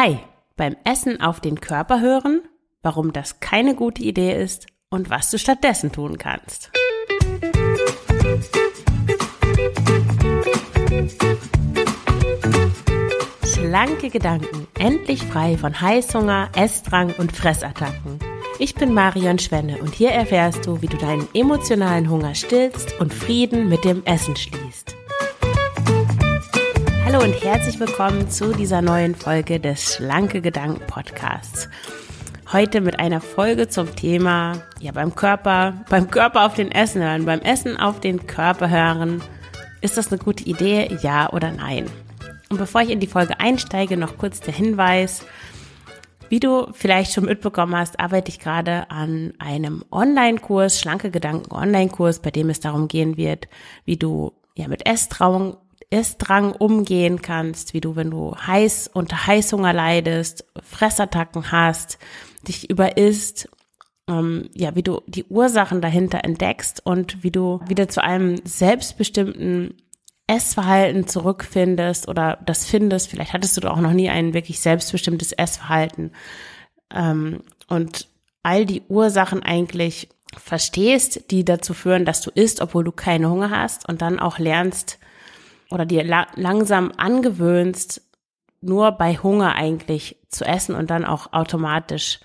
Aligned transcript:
Hi, 0.00 0.20
beim 0.54 0.76
Essen 0.84 1.20
auf 1.20 1.40
den 1.40 1.60
Körper 1.60 2.00
hören, 2.00 2.42
warum 2.82 3.12
das 3.12 3.40
keine 3.40 3.74
gute 3.74 4.00
Idee 4.00 4.40
ist 4.40 4.68
und 4.90 5.10
was 5.10 5.28
du 5.28 5.38
stattdessen 5.38 5.90
tun 5.90 6.18
kannst. 6.18 6.70
Schlanke 13.42 14.10
Gedanken, 14.10 14.68
endlich 14.78 15.24
frei 15.24 15.58
von 15.58 15.80
Heißhunger, 15.80 16.50
Essdrang 16.54 17.12
und 17.18 17.32
Fressattacken. 17.32 18.20
Ich 18.60 18.76
bin 18.76 18.94
Marion 18.94 19.40
Schwenne 19.40 19.78
und 19.78 19.96
hier 19.96 20.10
erfährst 20.10 20.64
du, 20.64 20.80
wie 20.80 20.86
du 20.86 20.96
deinen 20.96 21.26
emotionalen 21.34 22.08
Hunger 22.08 22.36
stillst 22.36 23.00
und 23.00 23.12
Frieden 23.12 23.68
mit 23.68 23.84
dem 23.84 24.04
Essen 24.04 24.36
schließt. 24.36 24.87
Hallo 27.10 27.24
und 27.24 27.42
herzlich 27.42 27.80
willkommen 27.80 28.28
zu 28.28 28.52
dieser 28.52 28.82
neuen 28.82 29.14
Folge 29.14 29.58
des 29.58 29.94
Schlanke 29.94 30.42
Gedanken 30.42 30.86
Podcasts. 30.86 31.66
Heute 32.52 32.82
mit 32.82 33.00
einer 33.00 33.22
Folge 33.22 33.66
zum 33.66 33.96
Thema, 33.96 34.62
ja, 34.78 34.92
beim 34.92 35.14
Körper, 35.14 35.72
beim 35.88 36.10
Körper 36.10 36.44
auf 36.44 36.52
den 36.52 36.70
Essen 36.70 37.00
hören, 37.00 37.24
beim 37.24 37.40
Essen 37.40 37.78
auf 37.78 38.00
den 38.00 38.26
Körper 38.26 38.68
hören. 38.68 39.22
Ist 39.80 39.96
das 39.96 40.12
eine 40.12 40.18
gute 40.18 40.44
Idee? 40.44 40.98
Ja 41.00 41.32
oder 41.32 41.50
nein? 41.50 41.86
Und 42.50 42.58
bevor 42.58 42.82
ich 42.82 42.90
in 42.90 43.00
die 43.00 43.06
Folge 43.06 43.40
einsteige, 43.40 43.96
noch 43.96 44.18
kurz 44.18 44.40
der 44.40 44.52
Hinweis. 44.52 45.24
Wie 46.28 46.40
du 46.40 46.66
vielleicht 46.74 47.14
schon 47.14 47.24
mitbekommen 47.24 47.74
hast, 47.74 47.98
arbeite 47.98 48.28
ich 48.28 48.38
gerade 48.38 48.90
an 48.90 49.32
einem 49.38 49.82
Online-Kurs, 49.90 50.78
Schlanke 50.78 51.10
Gedanken 51.10 51.52
Online-Kurs, 51.52 52.18
bei 52.18 52.30
dem 52.30 52.50
es 52.50 52.60
darum 52.60 52.86
gehen 52.86 53.16
wird, 53.16 53.48
wie 53.86 53.96
du 53.96 54.34
ja 54.54 54.68
mit 54.68 54.86
Esstrauung 54.86 55.56
Essdrang 55.90 56.52
umgehen 56.52 57.22
kannst, 57.22 57.72
wie 57.72 57.80
du, 57.80 57.96
wenn 57.96 58.10
du 58.10 58.34
heiß 58.36 58.90
unter 58.92 59.26
Heißhunger 59.26 59.72
leidest, 59.72 60.44
Fressattacken 60.62 61.50
hast, 61.50 61.98
dich 62.46 62.68
überisst, 62.68 63.48
ähm, 64.08 64.50
ja, 64.54 64.74
wie 64.74 64.82
du 64.82 65.02
die 65.06 65.24
Ursachen 65.24 65.80
dahinter 65.80 66.24
entdeckst 66.24 66.84
und 66.84 67.22
wie 67.22 67.30
du 67.30 67.60
wieder 67.66 67.88
zu 67.88 68.02
einem 68.02 68.40
selbstbestimmten 68.44 69.74
Essverhalten 70.26 71.06
zurückfindest 71.06 72.06
oder 72.06 72.38
das 72.44 72.66
findest. 72.66 73.08
Vielleicht 73.08 73.32
hattest 73.32 73.56
du 73.56 73.70
auch 73.70 73.80
noch 73.80 73.92
nie 73.92 74.10
ein 74.10 74.34
wirklich 74.34 74.60
selbstbestimmtes 74.60 75.32
Essverhalten 75.32 76.12
ähm, 76.94 77.40
und 77.68 78.08
all 78.42 78.66
die 78.66 78.82
Ursachen 78.88 79.42
eigentlich 79.42 80.08
verstehst, 80.36 81.30
die 81.30 81.44
dazu 81.44 81.72
führen, 81.72 82.04
dass 82.04 82.20
du 82.20 82.30
isst, 82.30 82.60
obwohl 82.60 82.84
du 82.84 82.92
keine 82.92 83.30
Hunger 83.30 83.50
hast 83.50 83.88
und 83.88 84.02
dann 84.02 84.20
auch 84.20 84.38
lernst, 84.38 84.98
oder 85.70 85.86
dir 85.86 86.04
la 86.04 86.26
langsam 86.34 86.92
angewöhnst, 86.96 88.02
nur 88.60 88.92
bei 88.92 89.16
Hunger 89.16 89.54
eigentlich 89.54 90.16
zu 90.28 90.44
essen 90.44 90.74
und 90.74 90.90
dann 90.90 91.04
auch 91.04 91.32
automatisch 91.32 92.20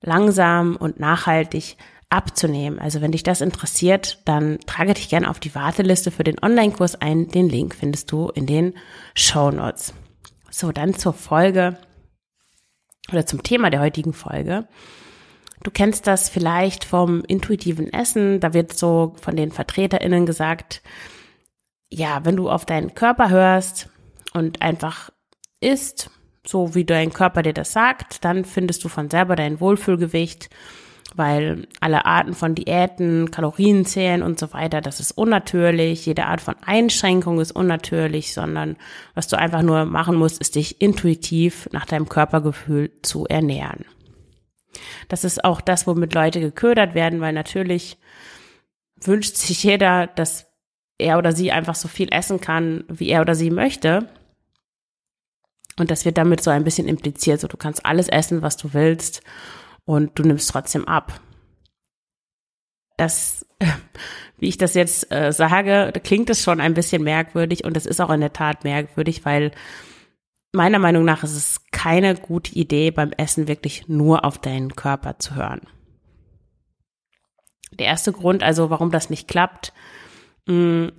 langsam 0.00 0.76
und 0.76 1.00
nachhaltig 1.00 1.76
abzunehmen. 2.10 2.78
Also 2.78 3.00
wenn 3.00 3.12
dich 3.12 3.22
das 3.22 3.40
interessiert, 3.40 4.20
dann 4.24 4.60
trage 4.66 4.94
dich 4.94 5.08
gerne 5.08 5.28
auf 5.28 5.40
die 5.40 5.54
Warteliste 5.54 6.10
für 6.10 6.24
den 6.24 6.40
Online-Kurs 6.40 6.96
ein. 7.00 7.28
Den 7.28 7.48
Link 7.48 7.74
findest 7.74 8.12
du 8.12 8.28
in 8.28 8.46
den 8.46 8.74
Show 9.14 9.50
Notes. 9.50 9.94
So, 10.50 10.70
dann 10.70 10.94
zur 10.94 11.12
Folge 11.12 11.76
oder 13.10 13.26
zum 13.26 13.42
Thema 13.42 13.70
der 13.70 13.80
heutigen 13.80 14.12
Folge. 14.12 14.68
Du 15.62 15.70
kennst 15.70 16.06
das 16.06 16.28
vielleicht 16.28 16.84
vom 16.84 17.24
intuitiven 17.24 17.92
Essen. 17.92 18.38
Da 18.38 18.54
wird 18.54 18.74
so 18.74 19.14
von 19.20 19.34
den 19.34 19.50
VertreterInnen 19.50 20.26
gesagt, 20.26 20.82
ja, 21.90 22.24
wenn 22.24 22.36
du 22.36 22.50
auf 22.50 22.66
deinen 22.66 22.94
Körper 22.94 23.30
hörst 23.30 23.88
und 24.32 24.62
einfach 24.62 25.10
isst, 25.60 26.10
so 26.46 26.74
wie 26.74 26.84
dein 26.84 27.12
Körper 27.12 27.42
dir 27.42 27.54
das 27.54 27.72
sagt, 27.72 28.24
dann 28.24 28.44
findest 28.44 28.84
du 28.84 28.88
von 28.88 29.08
selber 29.08 29.36
dein 29.36 29.60
Wohlfühlgewicht, 29.60 30.50
weil 31.16 31.68
alle 31.80 32.04
Arten 32.04 32.34
von 32.34 32.54
Diäten, 32.54 33.30
Kalorien 33.30 33.84
zählen 33.84 34.22
und 34.22 34.38
so 34.38 34.52
weiter, 34.52 34.80
das 34.80 35.00
ist 35.00 35.12
unnatürlich. 35.12 36.04
Jede 36.06 36.26
Art 36.26 36.40
von 36.40 36.56
Einschränkung 36.66 37.40
ist 37.40 37.52
unnatürlich, 37.52 38.34
sondern 38.34 38.76
was 39.14 39.28
du 39.28 39.38
einfach 39.38 39.62
nur 39.62 39.84
machen 39.84 40.16
musst, 40.16 40.40
ist 40.40 40.56
dich 40.56 40.80
intuitiv 40.80 41.68
nach 41.72 41.86
deinem 41.86 42.08
Körpergefühl 42.08 42.90
zu 43.02 43.26
ernähren. 43.26 43.84
Das 45.08 45.24
ist 45.24 45.44
auch 45.44 45.60
das, 45.60 45.86
womit 45.86 46.14
Leute 46.14 46.40
geködert 46.40 46.94
werden, 46.94 47.20
weil 47.20 47.32
natürlich 47.32 47.96
wünscht 49.00 49.36
sich 49.36 49.62
jeder, 49.62 50.08
dass 50.08 50.46
er 50.98 51.18
oder 51.18 51.32
sie 51.32 51.52
einfach 51.52 51.74
so 51.74 51.88
viel 51.88 52.08
essen 52.12 52.40
kann, 52.40 52.84
wie 52.88 53.08
er 53.08 53.20
oder 53.20 53.34
sie 53.34 53.50
möchte. 53.50 54.08
Und 55.76 55.90
das 55.90 56.04
wird 56.04 56.18
damit 56.18 56.42
so 56.42 56.50
ein 56.50 56.64
bisschen 56.64 56.88
impliziert, 56.88 57.40
so 57.40 57.48
du 57.48 57.56
kannst 57.56 57.84
alles 57.84 58.08
essen, 58.08 58.42
was 58.42 58.56
du 58.56 58.74
willst 58.74 59.22
und 59.84 60.18
du 60.18 60.22
nimmst 60.22 60.48
trotzdem 60.50 60.86
ab. 60.86 61.20
Das, 62.96 63.44
wie 64.38 64.48
ich 64.48 64.56
das 64.56 64.74
jetzt 64.74 65.10
äh, 65.10 65.32
sage, 65.32 65.92
klingt 66.04 66.30
es 66.30 66.42
schon 66.42 66.60
ein 66.60 66.74
bisschen 66.74 67.02
merkwürdig 67.02 67.64
und 67.64 67.76
es 67.76 67.86
ist 67.86 68.00
auch 68.00 68.10
in 68.10 68.20
der 68.20 68.32
Tat 68.32 68.62
merkwürdig, 68.62 69.24
weil 69.24 69.50
meiner 70.52 70.78
Meinung 70.78 71.04
nach 71.04 71.24
ist 71.24 71.34
es 71.34 71.60
keine 71.72 72.14
gute 72.14 72.54
Idee, 72.54 72.92
beim 72.92 73.10
Essen 73.10 73.48
wirklich 73.48 73.88
nur 73.88 74.24
auf 74.24 74.38
deinen 74.38 74.76
Körper 74.76 75.18
zu 75.18 75.34
hören. 75.34 75.62
Der 77.72 77.86
erste 77.86 78.12
Grund, 78.12 78.44
also 78.44 78.70
warum 78.70 78.92
das 78.92 79.10
nicht 79.10 79.26
klappt, 79.26 79.72
mh, 80.46 80.92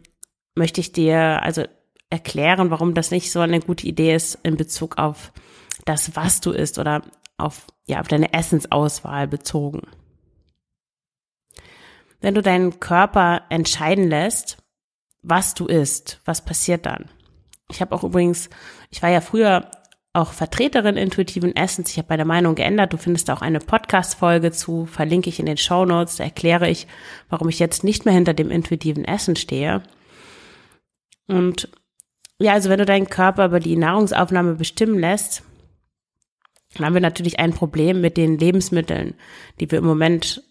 möchte 0.56 0.82
ich 0.82 0.92
dir 0.92 1.42
also 1.44 1.64
erklären, 2.10 2.70
warum 2.72 2.94
das 2.94 3.12
nicht 3.12 3.32
so 3.32 3.40
eine 3.40 3.60
gute 3.60 3.88
Idee 3.88 4.16
ist 4.16 4.40
in 4.44 4.58
Bezug 4.58 4.98
auf 4.98 5.32
das, 5.86 6.16
was 6.16 6.42
du 6.42 6.52
isst 6.52 6.80
oder 6.80 7.02
auf, 7.38 7.68
ja, 7.86 8.00
auf 8.00 8.08
deine 8.08 8.34
Essensauswahl 8.34 9.28
bezogen. 9.28 9.82
Wenn 12.22 12.34
du 12.34 12.42
deinen 12.42 12.80
Körper 12.80 13.44
entscheiden 13.50 14.10
lässt, 14.10 14.58
was 15.22 15.54
du 15.54 15.66
isst, 15.66 16.22
was 16.26 16.46
passiert 16.46 16.86
dann? 16.86 17.10
Ich 17.70 17.82
habe 17.82 17.94
auch 17.96 18.04
übrigens, 18.04 18.50
ich 18.90 19.02
war 19.02 19.10
ja 19.10 19.22
früher 19.22 19.70
auch 20.16 20.34
Vertreterin 20.34 20.98
intuitiven 20.98 21.56
Essens. 21.56 21.92
Ich 21.92 21.98
habe 21.98 22.08
meine 22.10 22.26
Meinung 22.26 22.56
geändert. 22.56 22.94
Du 22.94 22.98
findest 22.98 23.30
auch 23.30 23.42
eine 23.42 23.60
Podcast-Folge 23.60 24.52
zu, 24.52 24.86
verlinke 24.86 25.30
ich 25.30 25.40
in 25.40 25.46
den 25.46 25.58
Show 25.58 25.86
Notes. 25.86 26.18
Da 26.18 26.24
erkläre 26.24 26.70
ich, 26.70 26.88
warum 27.30 27.50
ich 27.50 27.60
jetzt 27.60 27.84
nicht 27.84 28.06
mehr 28.06 28.14
hinter 28.14 28.34
dem 28.34 28.52
intuitiven 28.52 29.06
Essen 29.06 29.36
stehe. 29.36 29.84
Und 31.28 31.70
ja, 32.40 32.54
also 32.54 32.70
wenn 32.70 32.80
du 32.80 32.86
deinen 32.86 33.10
Körper 33.10 33.46
über 33.46 33.60
die 33.60 33.76
Nahrungsaufnahme 33.76 34.56
bestimmen 34.56 35.00
lässt, 35.00 35.44
dann 36.76 36.86
haben 36.86 36.94
wir 36.94 37.02
natürlich 37.02 37.40
ein 37.40 37.54
Problem 37.54 38.02
mit 38.02 38.18
den 38.18 38.38
Lebensmitteln, 38.38 39.14
die 39.60 39.72
wir 39.72 39.80
im 39.80 39.86
Moment 39.86 40.44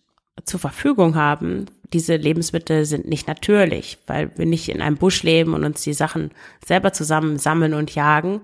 zur 0.44 0.58
Verfügung 0.58 1.14
haben. 1.14 1.66
Diese 1.92 2.16
Lebensmittel 2.16 2.86
sind 2.86 3.06
nicht 3.06 3.28
natürlich, 3.28 3.98
weil 4.06 4.30
wir 4.36 4.46
nicht 4.46 4.68
in 4.68 4.80
einem 4.80 4.96
Busch 4.96 5.22
leben 5.22 5.54
und 5.54 5.64
uns 5.64 5.82
die 5.82 5.92
Sachen 5.92 6.30
selber 6.64 6.92
zusammen 6.92 7.38
sammeln 7.38 7.74
und 7.74 7.94
jagen, 7.94 8.40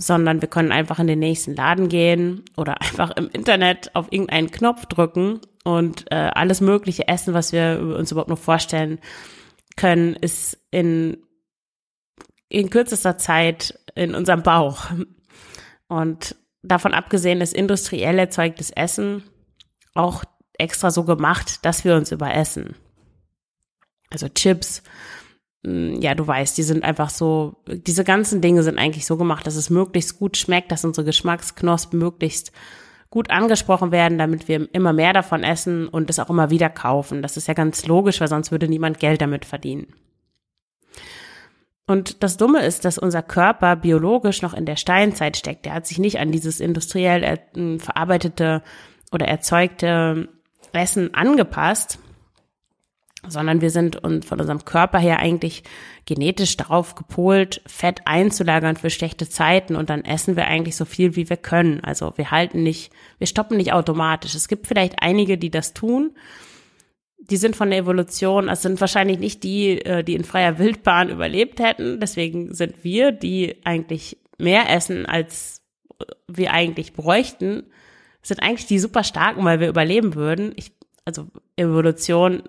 sondern 0.00 0.40
wir 0.40 0.48
können 0.48 0.72
einfach 0.72 0.98
in 0.98 1.06
den 1.06 1.18
nächsten 1.18 1.54
Laden 1.54 1.88
gehen 1.88 2.42
oder 2.56 2.80
einfach 2.80 3.10
im 3.16 3.28
Internet 3.28 3.94
auf 3.94 4.10
irgendeinen 4.10 4.50
Knopf 4.50 4.86
drücken 4.86 5.40
und 5.62 6.10
äh, 6.10 6.30
alles 6.34 6.60
Mögliche 6.60 7.06
essen, 7.06 7.34
was 7.34 7.52
wir 7.52 7.80
uns 7.98 8.10
überhaupt 8.10 8.28
nur 8.28 8.38
vorstellen 8.38 8.98
können, 9.76 10.16
ist 10.16 10.58
in, 10.70 11.18
in 12.48 12.70
kürzester 12.70 13.18
Zeit 13.18 13.78
in 13.94 14.14
unserem 14.14 14.42
Bauch. 14.42 14.86
Und 15.88 16.34
davon 16.62 16.94
abgesehen 16.94 17.42
ist 17.42 17.52
industriell 17.52 18.18
erzeugtes 18.18 18.70
Essen 18.70 19.22
auch 19.94 20.24
extra 20.54 20.90
so 20.90 21.04
gemacht, 21.04 21.64
dass 21.64 21.84
wir 21.84 21.94
uns 21.94 22.10
überessen. 22.10 22.74
Also 24.10 24.28
Chips, 24.28 24.82
ja, 25.62 26.14
du 26.14 26.26
weißt, 26.26 26.56
die 26.56 26.62
sind 26.62 26.84
einfach 26.84 27.10
so, 27.10 27.56
diese 27.66 28.04
ganzen 28.04 28.40
Dinge 28.40 28.62
sind 28.62 28.78
eigentlich 28.78 29.04
so 29.04 29.18
gemacht, 29.18 29.46
dass 29.46 29.56
es 29.56 29.68
möglichst 29.68 30.18
gut 30.18 30.38
schmeckt, 30.38 30.72
dass 30.72 30.84
unsere 30.86 31.04
Geschmacksknospen 31.04 31.98
möglichst 31.98 32.52
gut 33.10 33.30
angesprochen 33.30 33.92
werden, 33.92 34.16
damit 34.16 34.48
wir 34.48 34.72
immer 34.72 34.92
mehr 34.92 35.12
davon 35.12 35.42
essen 35.42 35.88
und 35.88 36.08
es 36.08 36.18
auch 36.18 36.30
immer 36.30 36.48
wieder 36.48 36.70
kaufen. 36.70 37.22
Das 37.22 37.36
ist 37.36 37.48
ja 37.48 37.54
ganz 37.54 37.86
logisch, 37.86 38.20
weil 38.20 38.28
sonst 38.28 38.52
würde 38.52 38.68
niemand 38.68 39.00
Geld 39.00 39.20
damit 39.20 39.44
verdienen. 39.44 39.88
Und 41.86 42.22
das 42.22 42.36
Dumme 42.36 42.64
ist, 42.64 42.84
dass 42.84 42.98
unser 42.98 43.22
Körper 43.22 43.74
biologisch 43.74 44.42
noch 44.42 44.54
in 44.54 44.64
der 44.64 44.76
Steinzeit 44.76 45.36
steckt. 45.36 45.66
Der 45.66 45.74
hat 45.74 45.86
sich 45.86 45.98
nicht 45.98 46.20
an 46.20 46.30
dieses 46.30 46.60
industriell 46.60 47.40
verarbeitete 47.78 48.62
oder 49.10 49.26
erzeugte 49.26 50.28
Essen 50.72 51.12
angepasst, 51.14 51.98
sondern 53.26 53.60
wir 53.60 53.70
sind 53.70 54.02
und 54.02 54.24
von 54.24 54.40
unserem 54.40 54.64
Körper 54.64 54.98
her 54.98 55.18
eigentlich 55.18 55.62
genetisch 56.06 56.56
darauf 56.56 56.94
gepolt, 56.94 57.60
Fett 57.66 58.02
einzulagern 58.06 58.76
für 58.76 58.90
schlechte 58.90 59.28
Zeiten 59.28 59.76
und 59.76 59.90
dann 59.90 60.04
essen 60.04 60.36
wir 60.36 60.46
eigentlich 60.46 60.76
so 60.76 60.84
viel, 60.84 61.16
wie 61.16 61.28
wir 61.28 61.36
können. 61.36 61.80
Also 61.84 62.12
wir 62.16 62.30
halten 62.30 62.62
nicht, 62.62 62.92
wir 63.18 63.26
stoppen 63.26 63.56
nicht 63.56 63.72
automatisch. 63.72 64.34
Es 64.34 64.48
gibt 64.48 64.66
vielleicht 64.66 65.02
einige, 65.02 65.38
die 65.38 65.50
das 65.50 65.74
tun. 65.74 66.12
Die 67.18 67.36
sind 67.36 67.54
von 67.54 67.70
der 67.70 67.80
Evolution, 67.80 68.48
es 68.48 68.62
sind 68.62 68.80
wahrscheinlich 68.80 69.18
nicht 69.18 69.44
die, 69.44 69.84
äh, 69.84 70.02
die 70.02 70.14
in 70.14 70.24
freier 70.24 70.58
Wildbahn 70.58 71.10
überlebt 71.10 71.60
hätten. 71.60 72.00
Deswegen 72.00 72.54
sind 72.54 72.82
wir, 72.82 73.12
die 73.12 73.56
eigentlich 73.64 74.16
mehr 74.38 74.70
essen 74.70 75.06
als 75.06 75.60
wir 76.26 76.52
eigentlich 76.52 76.92
bräuchten, 76.92 77.64
sind 78.22 78.42
eigentlich 78.42 78.66
die 78.66 78.78
super 78.78 79.04
starken, 79.04 79.44
weil 79.44 79.60
wir 79.60 79.68
überleben 79.68 80.14
würden. 80.14 80.52
Ich, 80.56 80.72
also 81.04 81.26
Evolution, 81.56 82.42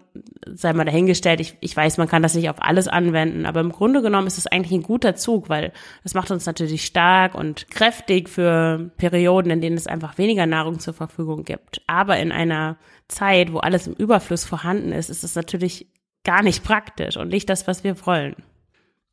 sei 0.46 0.74
mal 0.74 0.86
dahingestellt, 0.86 1.40
ich, 1.40 1.58
ich 1.62 1.76
weiß, 1.76 1.98
man 1.98 2.08
kann 2.08 2.22
das 2.22 2.36
nicht 2.36 2.50
auf 2.50 2.62
alles 2.62 2.88
anwenden, 2.88 3.46
aber 3.46 3.60
im 3.60 3.72
Grunde 3.72 4.02
genommen 4.02 4.28
ist 4.28 4.38
es 4.38 4.48
eigentlich 4.48 4.74
ein 4.74 4.84
guter 4.84 5.16
Zug, 5.16 5.50
weil 5.50 5.72
es 6.04 6.14
macht 6.14 6.32
uns 6.32 6.46
natürlich 6.46 6.86
stark 6.86 7.34
und 7.34 7.70
kräftig 7.70 8.30
für 8.30 8.92
Perioden, 8.98 9.52
in 9.52 9.62
denen 9.62 9.78
es 9.78 9.88
einfach 9.88 10.18
weniger 10.18 10.46
Nahrung 10.46 10.80
zur 10.80 10.94
Verfügung 10.94 11.44
gibt. 11.44 11.82
Aber 11.88 12.18
in 12.18 12.32
einer 12.32 12.78
Zeit, 13.08 13.54
wo 13.54 13.60
alles 13.60 13.88
im 13.88 13.94
Überfluss 13.94 14.46
vorhanden 14.46 14.92
ist, 14.92 15.10
ist 15.10 15.24
es 15.24 15.36
natürlich 15.36 15.88
gar 16.24 16.44
nicht 16.44 16.64
praktisch 16.64 17.18
und 17.18 17.30
nicht 17.30 17.50
das, 17.50 17.68
was 17.68 17.84
wir 17.84 18.06
wollen. 18.06 18.36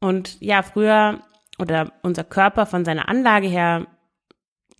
Und 0.00 0.40
ja, 0.40 0.62
früher 0.62 1.20
oder 1.58 1.92
unser 2.02 2.24
Körper 2.24 2.66
von 2.66 2.84
seiner 2.84 3.08
Anlage 3.08 3.48
her 3.48 3.86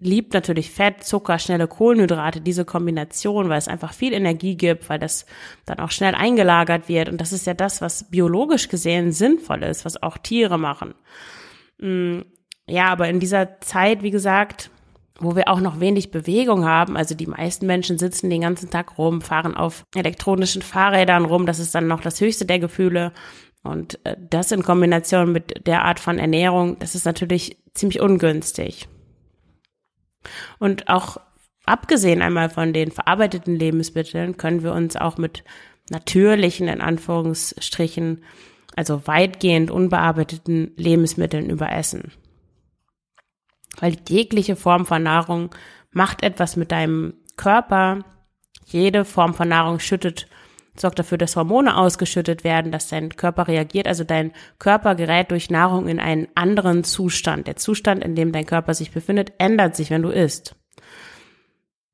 liebt 0.00 0.32
natürlich 0.32 0.70
Fett, 0.70 1.02
Zucker, 1.04 1.38
schnelle 1.38 1.66
Kohlenhydrate, 1.66 2.40
diese 2.40 2.64
Kombination, 2.64 3.48
weil 3.48 3.58
es 3.58 3.68
einfach 3.68 3.92
viel 3.92 4.12
Energie 4.12 4.56
gibt, 4.56 4.88
weil 4.88 4.98
das 4.98 5.26
dann 5.66 5.80
auch 5.80 5.90
schnell 5.90 6.14
eingelagert 6.14 6.88
wird. 6.88 7.08
Und 7.08 7.20
das 7.20 7.32
ist 7.32 7.46
ja 7.46 7.54
das, 7.54 7.80
was 7.80 8.08
biologisch 8.10 8.68
gesehen 8.68 9.12
sinnvoll 9.12 9.62
ist, 9.64 9.84
was 9.84 10.02
auch 10.02 10.18
Tiere 10.18 10.58
machen. 10.58 10.94
Mm, 11.78 12.20
ja, 12.68 12.86
aber 12.86 13.08
in 13.08 13.18
dieser 13.18 13.60
Zeit, 13.60 14.02
wie 14.02 14.10
gesagt, 14.10 14.70
wo 15.18 15.34
wir 15.34 15.48
auch 15.48 15.60
noch 15.60 15.80
wenig 15.80 16.12
Bewegung 16.12 16.64
haben, 16.64 16.96
also 16.96 17.16
die 17.16 17.26
meisten 17.26 17.66
Menschen 17.66 17.98
sitzen 17.98 18.30
den 18.30 18.42
ganzen 18.42 18.70
Tag 18.70 18.98
rum, 18.98 19.20
fahren 19.20 19.56
auf 19.56 19.84
elektronischen 19.96 20.62
Fahrrädern 20.62 21.24
rum, 21.24 21.44
das 21.44 21.58
ist 21.58 21.74
dann 21.74 21.88
noch 21.88 22.00
das 22.00 22.20
höchste 22.20 22.46
der 22.46 22.60
Gefühle. 22.60 23.12
Und 23.64 23.98
äh, 24.04 24.16
das 24.30 24.52
in 24.52 24.62
Kombination 24.62 25.32
mit 25.32 25.66
der 25.66 25.84
Art 25.84 25.98
von 25.98 26.20
Ernährung, 26.20 26.78
das 26.78 26.94
ist 26.94 27.04
natürlich 27.04 27.58
ziemlich 27.74 28.00
ungünstig. 28.00 28.88
Und 30.58 30.88
auch 30.88 31.18
abgesehen 31.64 32.22
einmal 32.22 32.50
von 32.50 32.72
den 32.72 32.90
verarbeiteten 32.90 33.56
Lebensmitteln 33.56 34.36
können 34.36 34.62
wir 34.62 34.72
uns 34.72 34.96
auch 34.96 35.18
mit 35.18 35.44
natürlichen, 35.90 36.68
in 36.68 36.80
Anführungsstrichen, 36.80 38.22
also 38.76 39.06
weitgehend 39.06 39.70
unbearbeiteten 39.70 40.72
Lebensmitteln 40.76 41.50
überessen. 41.50 42.12
Weil 43.80 43.96
jegliche 44.08 44.56
Form 44.56 44.86
von 44.86 45.02
Nahrung 45.02 45.54
macht 45.90 46.22
etwas 46.22 46.56
mit 46.56 46.72
deinem 46.72 47.14
Körper. 47.36 48.04
Jede 48.66 49.04
Form 49.04 49.34
von 49.34 49.48
Nahrung 49.48 49.78
schüttet, 49.78 50.28
sorgt 50.80 50.98
dafür, 50.98 51.18
dass 51.18 51.36
Hormone 51.36 51.76
ausgeschüttet 51.76 52.44
werden, 52.44 52.72
dass 52.72 52.88
dein 52.88 53.10
Körper 53.10 53.48
reagiert. 53.48 53.86
Also 53.86 54.04
dein 54.04 54.32
Körper 54.58 54.94
gerät 54.94 55.30
durch 55.30 55.50
Nahrung 55.50 55.88
in 55.88 56.00
einen 56.00 56.28
anderen 56.34 56.84
Zustand. 56.84 57.46
Der 57.46 57.56
Zustand, 57.56 58.04
in 58.04 58.14
dem 58.14 58.32
dein 58.32 58.46
Körper 58.46 58.74
sich 58.74 58.90
befindet, 58.90 59.32
ändert 59.38 59.76
sich, 59.76 59.90
wenn 59.90 60.02
du 60.02 60.10
isst. 60.10 60.54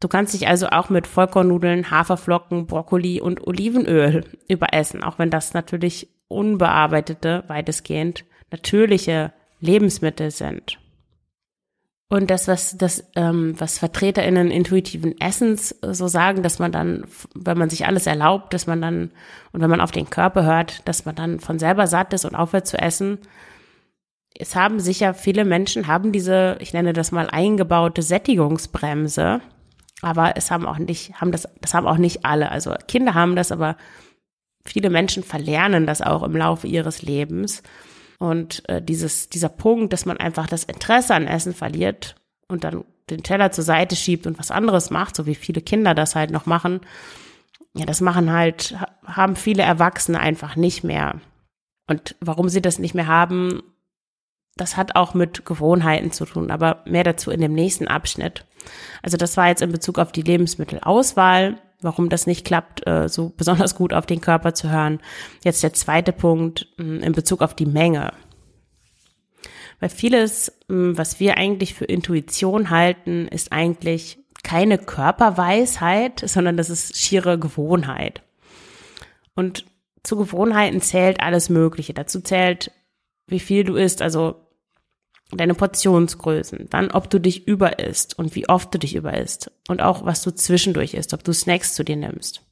Du 0.00 0.08
kannst 0.08 0.34
dich 0.34 0.48
also 0.48 0.68
auch 0.68 0.90
mit 0.90 1.06
Vollkornnudeln, 1.06 1.90
Haferflocken, 1.90 2.66
Brokkoli 2.66 3.20
und 3.20 3.46
Olivenöl 3.46 4.24
überessen, 4.48 5.02
auch 5.02 5.18
wenn 5.18 5.30
das 5.30 5.54
natürlich 5.54 6.08
unbearbeitete, 6.28 7.44
weitestgehend 7.48 8.24
natürliche 8.50 9.32
Lebensmittel 9.60 10.30
sind. 10.30 10.78
Und 12.08 12.30
das, 12.30 12.48
was 12.48 12.76
das, 12.76 13.04
ähm, 13.16 13.54
was 13.58 13.78
VertreterInnen 13.78 14.50
intuitiven 14.50 15.18
Essens 15.20 15.74
so 15.82 16.06
sagen, 16.06 16.42
dass 16.42 16.58
man 16.58 16.70
dann, 16.70 17.06
wenn 17.34 17.58
man 17.58 17.70
sich 17.70 17.86
alles 17.86 18.06
erlaubt, 18.06 18.52
dass 18.52 18.66
man 18.66 18.80
dann, 18.82 19.10
und 19.52 19.60
wenn 19.62 19.70
man 19.70 19.80
auf 19.80 19.90
den 19.90 20.10
Körper 20.10 20.44
hört, 20.44 20.86
dass 20.86 21.06
man 21.06 21.14
dann 21.14 21.40
von 21.40 21.58
selber 21.58 21.86
satt 21.86 22.12
ist 22.12 22.24
und 22.24 22.34
aufhört 22.34 22.66
zu 22.66 22.78
essen. 22.78 23.18
Es 24.36 24.54
haben 24.54 24.80
sicher 24.80 25.14
viele 25.14 25.44
Menschen 25.44 25.86
haben 25.86 26.12
diese, 26.12 26.56
ich 26.60 26.72
nenne 26.72 26.92
das 26.92 27.12
mal 27.12 27.28
eingebaute 27.30 28.02
Sättigungsbremse, 28.02 29.40
aber 30.02 30.36
es 30.36 30.50
haben 30.50 30.66
auch 30.66 30.78
nicht, 30.78 31.20
haben 31.20 31.32
das, 31.32 31.48
das 31.60 31.72
haben 31.72 31.86
auch 31.86 31.98
nicht 31.98 32.24
alle. 32.26 32.50
Also 32.50 32.74
Kinder 32.86 33.14
haben 33.14 33.36
das, 33.36 33.50
aber 33.50 33.76
viele 34.66 34.90
Menschen 34.90 35.22
verlernen 35.22 35.86
das 35.86 36.02
auch 36.02 36.22
im 36.22 36.36
Laufe 36.36 36.66
ihres 36.66 37.02
Lebens. 37.02 37.62
Und 38.18 38.68
äh, 38.68 38.82
dieses, 38.82 39.28
dieser 39.28 39.48
Punkt, 39.48 39.92
dass 39.92 40.06
man 40.06 40.16
einfach 40.16 40.46
das 40.46 40.64
Interesse 40.64 41.14
an 41.14 41.26
Essen 41.26 41.54
verliert 41.54 42.16
und 42.48 42.64
dann 42.64 42.84
den 43.10 43.22
Teller 43.22 43.50
zur 43.50 43.64
Seite 43.64 43.96
schiebt 43.96 44.26
und 44.26 44.38
was 44.38 44.50
anderes 44.50 44.90
macht, 44.90 45.16
so 45.16 45.26
wie 45.26 45.34
viele 45.34 45.60
Kinder 45.60 45.94
das 45.94 46.14
halt 46.14 46.30
noch 46.30 46.46
machen, 46.46 46.80
ja, 47.74 47.84
das 47.84 48.00
machen 48.00 48.32
halt, 48.32 48.76
haben 49.04 49.36
viele 49.36 49.62
Erwachsene 49.62 50.20
einfach 50.20 50.56
nicht 50.56 50.84
mehr. 50.84 51.20
Und 51.88 52.16
warum 52.20 52.48
sie 52.48 52.62
das 52.62 52.78
nicht 52.78 52.94
mehr 52.94 53.08
haben, 53.08 53.62
das 54.56 54.76
hat 54.76 54.94
auch 54.94 55.14
mit 55.14 55.44
Gewohnheiten 55.44 56.12
zu 56.12 56.24
tun, 56.24 56.50
aber 56.50 56.82
mehr 56.86 57.02
dazu 57.02 57.30
in 57.30 57.40
dem 57.40 57.52
nächsten 57.52 57.88
Abschnitt. 57.88 58.46
Also 59.02 59.16
das 59.16 59.36
war 59.36 59.48
jetzt 59.48 59.62
in 59.62 59.72
Bezug 59.72 59.98
auf 59.98 60.12
die 60.12 60.22
Lebensmittelauswahl 60.22 61.58
warum 61.84 62.08
das 62.08 62.26
nicht 62.26 62.44
klappt, 62.44 62.86
äh, 62.86 63.08
so 63.08 63.28
besonders 63.36 63.74
gut 63.74 63.92
auf 63.92 64.06
den 64.06 64.20
Körper 64.20 64.54
zu 64.54 64.70
hören. 64.70 65.00
Jetzt 65.44 65.62
der 65.62 65.72
zweite 65.72 66.12
Punkt 66.12 66.68
mm, 66.78 67.00
in 67.00 67.12
Bezug 67.12 67.42
auf 67.42 67.54
die 67.54 67.66
Menge. 67.66 68.12
Weil 69.80 69.90
vieles, 69.90 70.52
mm, 70.68 70.92
was 70.96 71.20
wir 71.20 71.36
eigentlich 71.36 71.74
für 71.74 71.84
Intuition 71.84 72.70
halten, 72.70 73.28
ist 73.28 73.52
eigentlich 73.52 74.18
keine 74.42 74.78
Körperweisheit, 74.78 76.22
sondern 76.24 76.56
das 76.56 76.70
ist 76.70 76.96
schiere 76.96 77.38
Gewohnheit. 77.38 78.22
Und 79.34 79.64
zu 80.02 80.16
Gewohnheiten 80.16 80.80
zählt 80.80 81.20
alles 81.20 81.48
Mögliche. 81.48 81.94
Dazu 81.94 82.20
zählt, 82.20 82.70
wie 83.26 83.40
viel 83.40 83.64
du 83.64 83.76
isst, 83.76 84.02
also 84.02 84.43
deine 85.32 85.54
Portionsgrößen, 85.54 86.68
dann 86.70 86.90
ob 86.90 87.10
du 87.10 87.18
dich 87.18 87.46
überisst 87.48 88.18
und 88.18 88.34
wie 88.34 88.48
oft 88.48 88.72
du 88.74 88.78
dich 88.78 88.94
überisst 88.94 89.50
und 89.68 89.82
auch 89.82 90.04
was 90.04 90.22
du 90.22 90.30
zwischendurch 90.32 90.94
isst, 90.94 91.14
ob 91.14 91.24
du 91.24 91.32
Snacks 91.32 91.74
zu 91.74 91.84
dir 91.84 91.96
nimmst. 91.96 92.42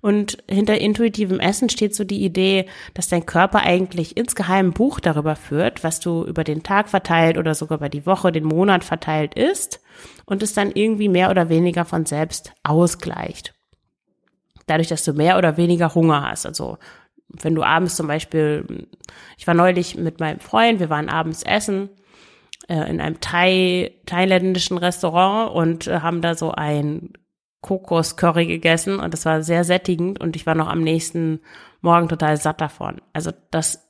Und 0.00 0.38
hinter 0.48 0.78
intuitivem 0.78 1.40
Essen 1.40 1.68
steht 1.68 1.94
so 1.94 2.04
die 2.04 2.24
Idee, 2.24 2.66
dass 2.94 3.08
dein 3.08 3.26
Körper 3.26 3.60
eigentlich 3.60 4.16
insgeheim 4.16 4.68
ein 4.68 4.72
Buch 4.72 5.00
darüber 5.00 5.34
führt, 5.34 5.82
was 5.82 6.00
du 6.00 6.24
über 6.24 6.44
den 6.44 6.62
Tag 6.62 6.88
verteilt 6.88 7.38
oder 7.38 7.54
sogar 7.54 7.78
über 7.78 7.88
die 7.88 8.06
Woche, 8.06 8.30
den 8.30 8.44
Monat 8.44 8.84
verteilt 8.84 9.34
isst 9.34 9.80
und 10.24 10.42
es 10.42 10.52
dann 10.52 10.70
irgendwie 10.70 11.08
mehr 11.08 11.30
oder 11.30 11.48
weniger 11.48 11.84
von 11.84 12.06
selbst 12.06 12.52
ausgleicht. 12.62 13.54
Dadurch, 14.66 14.88
dass 14.88 15.04
du 15.04 15.12
mehr 15.12 15.38
oder 15.38 15.56
weniger 15.56 15.94
Hunger 15.94 16.28
hast. 16.30 16.46
Also 16.46 16.78
wenn 17.28 17.54
du 17.54 17.62
abends 17.62 17.96
zum 17.96 18.06
Beispiel, 18.06 18.88
ich 19.36 19.46
war 19.46 19.54
neulich 19.54 19.96
mit 19.96 20.20
meinem 20.20 20.40
Freund, 20.40 20.80
wir 20.80 20.90
waren 20.90 21.08
abends 21.08 21.42
essen 21.42 21.90
äh, 22.68 22.88
in 22.88 23.00
einem 23.00 23.20
Thai, 23.20 23.92
thailändischen 24.06 24.78
Restaurant 24.78 25.52
und 25.54 25.86
äh, 25.86 26.00
haben 26.00 26.22
da 26.22 26.34
so 26.34 26.52
ein 26.52 27.12
Kokoscurry 27.62 28.46
gegessen 28.46 29.00
und 29.00 29.12
das 29.12 29.24
war 29.24 29.42
sehr 29.42 29.64
sättigend 29.64 30.20
und 30.20 30.36
ich 30.36 30.46
war 30.46 30.54
noch 30.54 30.68
am 30.68 30.82
nächsten 30.82 31.40
Morgen 31.80 32.08
total 32.08 32.36
satt 32.36 32.60
davon. 32.60 33.00
Also 33.12 33.32
das, 33.50 33.88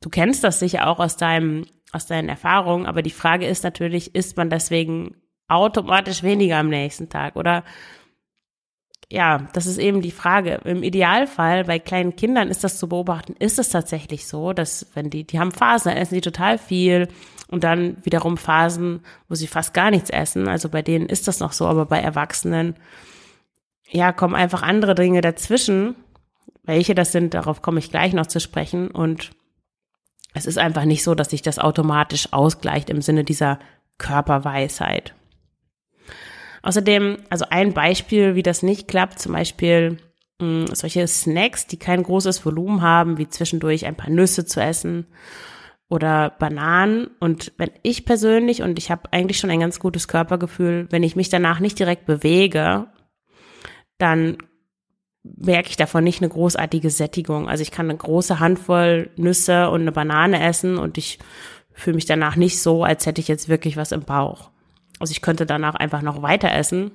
du 0.00 0.08
kennst 0.08 0.44
das 0.44 0.60
sicher 0.60 0.86
auch 0.86 1.00
aus 1.00 1.16
deinem, 1.16 1.66
aus 1.92 2.06
deinen 2.06 2.28
Erfahrungen, 2.28 2.86
aber 2.86 3.02
die 3.02 3.10
Frage 3.10 3.46
ist 3.46 3.64
natürlich, 3.64 4.14
isst 4.14 4.36
man 4.36 4.50
deswegen 4.50 5.16
automatisch 5.48 6.22
weniger 6.22 6.58
am 6.58 6.68
nächsten 6.68 7.08
Tag 7.08 7.34
oder 7.34 7.64
ja, 9.10 9.48
das 9.54 9.66
ist 9.66 9.78
eben 9.78 10.02
die 10.02 10.10
Frage. 10.10 10.60
Im 10.64 10.82
Idealfall 10.82 11.64
bei 11.64 11.78
kleinen 11.78 12.14
Kindern 12.16 12.48
ist 12.48 12.62
das 12.62 12.78
zu 12.78 12.88
beobachten, 12.88 13.34
ist 13.38 13.58
es 13.58 13.70
tatsächlich 13.70 14.26
so, 14.26 14.52
dass 14.52 14.86
wenn 14.94 15.08
die, 15.08 15.24
die 15.24 15.38
haben 15.38 15.52
Phasen, 15.52 15.90
dann 15.90 16.00
essen 16.00 16.14
die 16.14 16.20
total 16.20 16.58
viel 16.58 17.08
und 17.48 17.64
dann 17.64 17.96
wiederum 18.04 18.36
Phasen, 18.36 19.00
wo 19.28 19.34
sie 19.34 19.46
fast 19.46 19.72
gar 19.72 19.90
nichts 19.90 20.10
essen. 20.10 20.46
Also 20.46 20.68
bei 20.68 20.82
denen 20.82 21.06
ist 21.06 21.26
das 21.26 21.40
noch 21.40 21.52
so, 21.52 21.66
aber 21.66 21.86
bei 21.86 21.98
Erwachsenen, 21.98 22.76
ja, 23.90 24.12
kommen 24.12 24.34
einfach 24.34 24.62
andere 24.62 24.94
Dinge 24.94 25.22
dazwischen. 25.22 25.96
Welche 26.64 26.94
das 26.94 27.10
sind, 27.12 27.32
darauf 27.32 27.62
komme 27.62 27.78
ich 27.78 27.90
gleich 27.90 28.12
noch 28.12 28.26
zu 28.26 28.40
sprechen. 28.40 28.90
Und 28.90 29.30
es 30.34 30.44
ist 30.44 30.58
einfach 30.58 30.84
nicht 30.84 31.02
so, 31.02 31.14
dass 31.14 31.30
sich 31.30 31.40
das 31.40 31.58
automatisch 31.58 32.34
ausgleicht 32.34 32.90
im 32.90 33.00
Sinne 33.00 33.24
dieser 33.24 33.58
Körperweisheit. 33.96 35.14
Außerdem, 36.68 37.16
also 37.30 37.46
ein 37.48 37.72
Beispiel, 37.72 38.34
wie 38.34 38.42
das 38.42 38.62
nicht 38.62 38.88
klappt, 38.88 39.20
zum 39.20 39.32
Beispiel 39.32 39.96
mh, 40.38 40.66
hm, 40.66 40.66
solche 40.74 41.08
Snacks, 41.08 41.66
die 41.66 41.78
kein 41.78 42.02
großes 42.02 42.44
Volumen 42.44 42.82
haben, 42.82 43.16
wie 43.16 43.26
zwischendurch 43.26 43.86
ein 43.86 43.96
paar 43.96 44.10
Nüsse 44.10 44.44
zu 44.44 44.60
essen 44.60 45.06
oder 45.88 46.28
Bananen. 46.38 47.08
Und 47.20 47.54
wenn 47.56 47.70
ich 47.82 48.04
persönlich, 48.04 48.60
und 48.60 48.78
ich 48.78 48.90
habe 48.90 49.10
eigentlich 49.12 49.38
schon 49.38 49.48
ein 49.48 49.60
ganz 49.60 49.80
gutes 49.80 50.08
Körpergefühl, 50.08 50.86
wenn 50.90 51.02
ich 51.02 51.16
mich 51.16 51.30
danach 51.30 51.58
nicht 51.58 51.78
direkt 51.78 52.04
bewege, 52.04 52.88
dann 53.96 54.36
merke 55.22 55.70
ich 55.70 55.76
davon 55.78 56.04
nicht 56.04 56.20
eine 56.20 56.28
großartige 56.28 56.90
Sättigung. 56.90 57.48
Also 57.48 57.62
ich 57.62 57.70
kann 57.70 57.88
eine 57.88 57.96
große 57.96 58.40
Handvoll 58.40 59.08
Nüsse 59.16 59.70
und 59.70 59.80
eine 59.80 59.92
Banane 59.92 60.42
essen 60.46 60.76
und 60.76 60.98
ich 60.98 61.18
fühle 61.72 61.94
mich 61.94 62.04
danach 62.04 62.36
nicht 62.36 62.60
so, 62.60 62.84
als 62.84 63.06
hätte 63.06 63.22
ich 63.22 63.28
jetzt 63.28 63.48
wirklich 63.48 63.78
was 63.78 63.90
im 63.90 64.02
Bauch. 64.02 64.50
Also 64.98 65.12
ich 65.12 65.22
könnte 65.22 65.46
danach 65.46 65.74
einfach 65.74 66.02
noch 66.02 66.22
weiter 66.22 66.52
essen. 66.52 66.92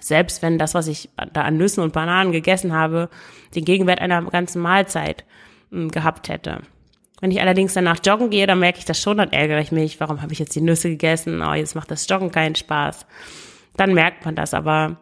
Selbst 0.00 0.42
wenn 0.42 0.58
das, 0.58 0.74
was 0.74 0.86
ich 0.86 1.10
da 1.32 1.42
an 1.42 1.56
Nüssen 1.56 1.82
und 1.82 1.92
Bananen 1.92 2.32
gegessen 2.32 2.72
habe, 2.72 3.08
den 3.54 3.64
Gegenwert 3.64 4.00
einer 4.00 4.22
ganzen 4.22 4.62
Mahlzeit 4.62 5.24
hm, 5.70 5.90
gehabt 5.90 6.28
hätte. 6.28 6.62
Wenn 7.20 7.32
ich 7.32 7.40
allerdings 7.40 7.74
danach 7.74 7.98
joggen 8.04 8.30
gehe, 8.30 8.46
dann 8.46 8.60
merke 8.60 8.78
ich 8.78 8.84
das 8.84 9.00
schon, 9.00 9.18
dann 9.18 9.32
ärgere 9.32 9.60
ich 9.60 9.72
mich, 9.72 9.98
warum 9.98 10.22
habe 10.22 10.32
ich 10.32 10.38
jetzt 10.38 10.54
die 10.54 10.60
Nüsse 10.60 10.88
gegessen? 10.88 11.42
Oh, 11.42 11.52
jetzt 11.52 11.74
macht 11.74 11.90
das 11.90 12.08
Joggen 12.08 12.30
keinen 12.30 12.54
Spaß. 12.54 13.06
Dann 13.76 13.92
merkt 13.92 14.24
man 14.24 14.36
das, 14.36 14.54
aber 14.54 14.96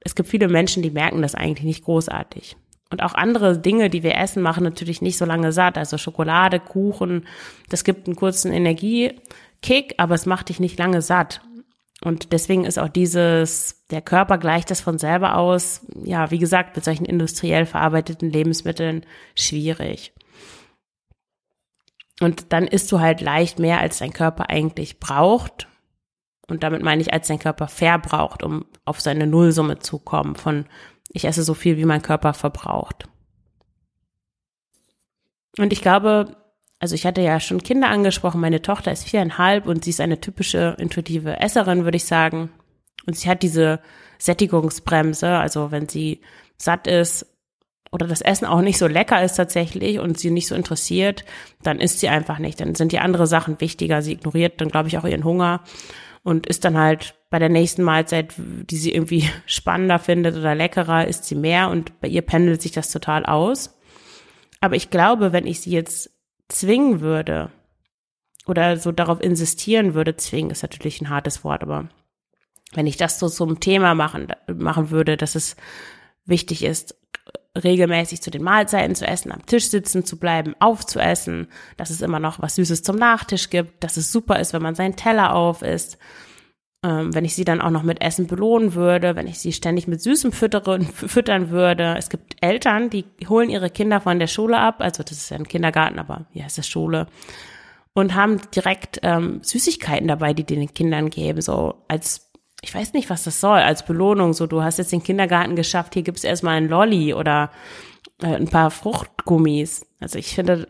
es 0.00 0.14
gibt 0.14 0.28
viele 0.28 0.48
Menschen, 0.48 0.82
die 0.82 0.90
merken 0.90 1.20
das 1.20 1.34
eigentlich 1.34 1.64
nicht 1.64 1.84
großartig. 1.84 2.56
Und 2.90 3.02
auch 3.02 3.14
andere 3.14 3.58
Dinge, 3.58 3.90
die 3.90 4.02
wir 4.02 4.16
essen, 4.16 4.42
machen 4.42 4.64
natürlich 4.64 5.00
nicht 5.00 5.16
so 5.16 5.24
lange 5.24 5.50
satt. 5.50 5.78
Also 5.78 5.96
Schokolade, 5.98 6.60
Kuchen, 6.60 7.26
das 7.70 7.84
gibt 7.84 8.06
einen 8.06 8.16
kurzen 8.16 8.52
Energiekick, 9.62 9.94
aber 9.98 10.14
es 10.14 10.26
macht 10.26 10.48
dich 10.48 10.60
nicht 10.60 10.78
lange 10.78 11.02
satt. 11.02 11.40
Und 12.04 12.32
deswegen 12.32 12.64
ist 12.64 12.78
auch 12.78 12.88
dieses, 12.88 13.86
der 13.90 14.02
Körper 14.02 14.38
gleicht 14.38 14.70
das 14.70 14.80
von 14.80 14.98
selber 14.98 15.36
aus, 15.36 15.86
ja, 16.02 16.30
wie 16.32 16.38
gesagt, 16.38 16.74
mit 16.74 16.84
solchen 16.84 17.04
industriell 17.04 17.64
verarbeiteten 17.64 18.28
Lebensmitteln 18.28 19.06
schwierig. 19.36 20.12
Und 22.20 22.52
dann 22.52 22.66
isst 22.66 22.90
du 22.90 23.00
halt 23.00 23.20
leicht 23.20 23.58
mehr, 23.58 23.78
als 23.78 23.98
dein 23.98 24.12
Körper 24.12 24.50
eigentlich 24.50 24.98
braucht. 24.98 25.68
Und 26.48 26.64
damit 26.64 26.82
meine 26.82 27.00
ich, 27.00 27.12
als 27.12 27.28
dein 27.28 27.38
Körper 27.38 27.68
verbraucht, 27.68 28.42
um 28.42 28.66
auf 28.84 29.00
seine 29.00 29.26
Nullsumme 29.26 29.78
zu 29.78 29.98
kommen 29.98 30.34
von 30.34 30.66
ich 31.14 31.24
esse 31.26 31.42
so 31.42 31.54
viel, 31.54 31.76
wie 31.76 31.84
mein 31.84 32.00
Körper 32.00 32.32
verbraucht. 32.32 33.06
Und 35.58 35.72
ich 35.72 35.82
glaube, 35.82 36.41
also 36.82 36.96
ich 36.96 37.06
hatte 37.06 37.20
ja 37.20 37.38
schon 37.38 37.62
Kinder 37.62 37.90
angesprochen, 37.90 38.40
meine 38.40 38.60
Tochter 38.60 38.90
ist 38.90 39.08
viereinhalb 39.08 39.68
und 39.68 39.84
sie 39.84 39.90
ist 39.90 40.00
eine 40.00 40.20
typische 40.20 40.74
intuitive 40.80 41.38
Esserin, 41.38 41.84
würde 41.84 41.96
ich 41.96 42.06
sagen. 42.06 42.50
Und 43.06 43.16
sie 43.16 43.28
hat 43.28 43.44
diese 43.44 43.78
Sättigungsbremse, 44.18 45.28
also 45.28 45.70
wenn 45.70 45.88
sie 45.88 46.22
satt 46.56 46.88
ist 46.88 47.24
oder 47.92 48.08
das 48.08 48.20
Essen 48.20 48.46
auch 48.46 48.62
nicht 48.62 48.78
so 48.78 48.88
lecker 48.88 49.22
ist 49.22 49.36
tatsächlich 49.36 50.00
und 50.00 50.18
sie 50.18 50.32
nicht 50.32 50.48
so 50.48 50.56
interessiert, 50.56 51.24
dann 51.62 51.78
isst 51.78 52.00
sie 52.00 52.08
einfach 52.08 52.40
nicht. 52.40 52.60
Dann 52.60 52.74
sind 52.74 52.90
die 52.90 52.98
andere 52.98 53.28
Sachen 53.28 53.60
wichtiger. 53.60 54.02
Sie 54.02 54.14
ignoriert 54.14 54.60
dann, 54.60 54.68
glaube 54.68 54.88
ich, 54.88 54.98
auch 54.98 55.04
ihren 55.04 55.22
Hunger 55.22 55.62
und 56.24 56.48
ist 56.48 56.64
dann 56.64 56.76
halt 56.76 57.14
bei 57.30 57.38
der 57.38 57.48
nächsten 57.48 57.84
Mahlzeit, 57.84 58.34
die 58.36 58.76
sie 58.76 58.92
irgendwie 58.92 59.30
spannender 59.46 60.00
findet 60.00 60.36
oder 60.36 60.56
leckerer, 60.56 61.06
isst 61.06 61.26
sie 61.26 61.36
mehr 61.36 61.70
und 61.70 62.00
bei 62.00 62.08
ihr 62.08 62.22
pendelt 62.22 62.60
sich 62.60 62.72
das 62.72 62.90
total 62.90 63.24
aus. 63.24 63.78
Aber 64.60 64.74
ich 64.74 64.90
glaube, 64.90 65.32
wenn 65.32 65.46
ich 65.46 65.60
sie 65.60 65.70
jetzt 65.70 66.10
zwingen 66.48 67.00
würde 67.00 67.50
oder 68.46 68.76
so 68.76 68.92
darauf 68.92 69.20
insistieren 69.20 69.94
würde, 69.94 70.16
zwingen 70.16 70.50
ist 70.50 70.62
natürlich 70.62 71.00
ein 71.00 71.10
hartes 71.10 71.44
Wort, 71.44 71.62
aber 71.62 71.88
wenn 72.74 72.86
ich 72.86 72.96
das 72.96 73.18
so 73.18 73.28
zum 73.28 73.60
Thema 73.60 73.94
machen, 73.94 74.28
machen 74.52 74.90
würde, 74.90 75.16
dass 75.16 75.34
es 75.34 75.56
wichtig 76.24 76.64
ist, 76.64 76.96
regelmäßig 77.56 78.22
zu 78.22 78.30
den 78.30 78.42
Mahlzeiten 78.42 78.94
zu 78.94 79.06
essen, 79.06 79.30
am 79.30 79.44
Tisch 79.44 79.68
sitzen 79.68 80.04
zu 80.04 80.18
bleiben, 80.18 80.54
aufzuessen, 80.58 81.48
dass 81.76 81.90
es 81.90 82.00
immer 82.00 82.18
noch 82.18 82.40
was 82.40 82.54
Süßes 82.54 82.82
zum 82.82 82.96
Nachtisch 82.96 83.50
gibt, 83.50 83.84
dass 83.84 83.96
es 83.96 84.10
super 84.10 84.40
ist, 84.40 84.52
wenn 84.54 84.62
man 84.62 84.74
seinen 84.74 84.96
Teller 84.96 85.34
auf 85.34 85.62
isst. 85.62 85.98
Ähm, 86.84 87.14
wenn 87.14 87.24
ich 87.24 87.36
sie 87.36 87.44
dann 87.44 87.60
auch 87.60 87.70
noch 87.70 87.84
mit 87.84 88.02
Essen 88.02 88.26
belohnen 88.26 88.74
würde, 88.74 89.14
wenn 89.14 89.28
ich 89.28 89.38
sie 89.38 89.52
ständig 89.52 89.86
mit 89.86 90.02
Süßem 90.02 90.32
füttern, 90.32 90.82
füttern 90.92 91.50
würde. 91.50 91.94
Es 91.96 92.08
gibt 92.08 92.36
Eltern, 92.40 92.90
die 92.90 93.04
holen 93.28 93.50
ihre 93.50 93.70
Kinder 93.70 94.00
von 94.00 94.18
der 94.18 94.26
Schule 94.26 94.58
ab, 94.58 94.76
also 94.80 95.02
das 95.02 95.12
ist 95.12 95.30
ja 95.30 95.36
ein 95.36 95.46
Kindergarten, 95.46 96.00
aber 96.00 96.26
ja, 96.32 96.44
es 96.46 96.58
ist 96.58 96.68
Schule, 96.68 97.06
und 97.94 98.14
haben 98.14 98.40
direkt 98.54 98.98
ähm, 99.02 99.40
Süßigkeiten 99.42 100.08
dabei, 100.08 100.34
die 100.34 100.44
den 100.44 100.72
Kindern 100.74 101.10
geben, 101.10 101.40
so 101.40 101.74
als 101.86 102.32
ich 102.64 102.74
weiß 102.74 102.92
nicht, 102.92 103.10
was 103.10 103.24
das 103.24 103.40
soll, 103.40 103.58
als 103.58 103.84
Belohnung. 103.84 104.32
So, 104.34 104.46
du 104.46 104.62
hast 104.62 104.78
jetzt 104.78 104.92
den 104.92 105.02
Kindergarten 105.02 105.56
geschafft, 105.56 105.94
hier 105.94 106.04
gibt's 106.04 106.22
erstmal 106.22 106.56
ein 106.56 106.68
Lolli 106.68 107.12
oder 107.12 107.50
äh, 108.22 108.36
ein 108.36 108.48
paar 108.48 108.70
Fruchtgummis. 108.70 109.84
Also 109.98 110.18
ich 110.18 110.34
finde, 110.34 110.68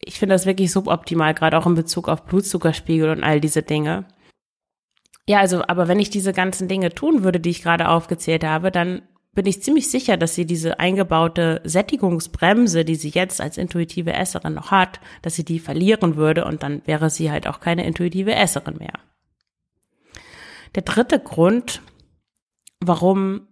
ich 0.00 0.18
finde 0.18 0.34
das 0.34 0.44
wirklich 0.44 0.70
suboptimal, 0.70 1.32
gerade 1.32 1.56
auch 1.56 1.66
in 1.66 1.74
Bezug 1.74 2.08
auf 2.08 2.24
Blutzuckerspiegel 2.24 3.08
und 3.08 3.24
all 3.24 3.40
diese 3.40 3.62
Dinge. 3.62 4.04
Ja, 5.28 5.40
also, 5.40 5.62
aber 5.68 5.88
wenn 5.88 6.00
ich 6.00 6.08
diese 6.08 6.32
ganzen 6.32 6.68
Dinge 6.68 6.88
tun 6.88 7.22
würde, 7.22 7.38
die 7.38 7.50
ich 7.50 7.62
gerade 7.62 7.90
aufgezählt 7.90 8.44
habe, 8.44 8.72
dann 8.72 9.02
bin 9.34 9.44
ich 9.44 9.62
ziemlich 9.62 9.90
sicher, 9.90 10.16
dass 10.16 10.34
sie 10.34 10.46
diese 10.46 10.80
eingebaute 10.80 11.60
Sättigungsbremse, 11.64 12.82
die 12.86 12.94
sie 12.94 13.10
jetzt 13.10 13.38
als 13.38 13.58
intuitive 13.58 14.14
Esserin 14.14 14.54
noch 14.54 14.70
hat, 14.70 15.00
dass 15.20 15.34
sie 15.34 15.44
die 15.44 15.58
verlieren 15.58 16.16
würde 16.16 16.46
und 16.46 16.62
dann 16.62 16.80
wäre 16.86 17.10
sie 17.10 17.30
halt 17.30 17.46
auch 17.46 17.60
keine 17.60 17.86
intuitive 17.86 18.34
Esserin 18.34 18.78
mehr. 18.78 18.94
Der 20.74 20.82
dritte 20.82 21.20
Grund, 21.20 21.82
warum 22.80 23.48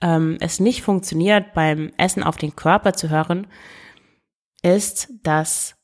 ähm, 0.00 0.36
es 0.38 0.60
nicht 0.60 0.82
funktioniert, 0.82 1.52
beim 1.52 1.90
Essen 1.96 2.22
auf 2.22 2.36
den 2.36 2.54
Körper 2.54 2.92
zu 2.92 3.10
hören, 3.10 3.48
ist, 4.62 5.12
dass 5.24 5.74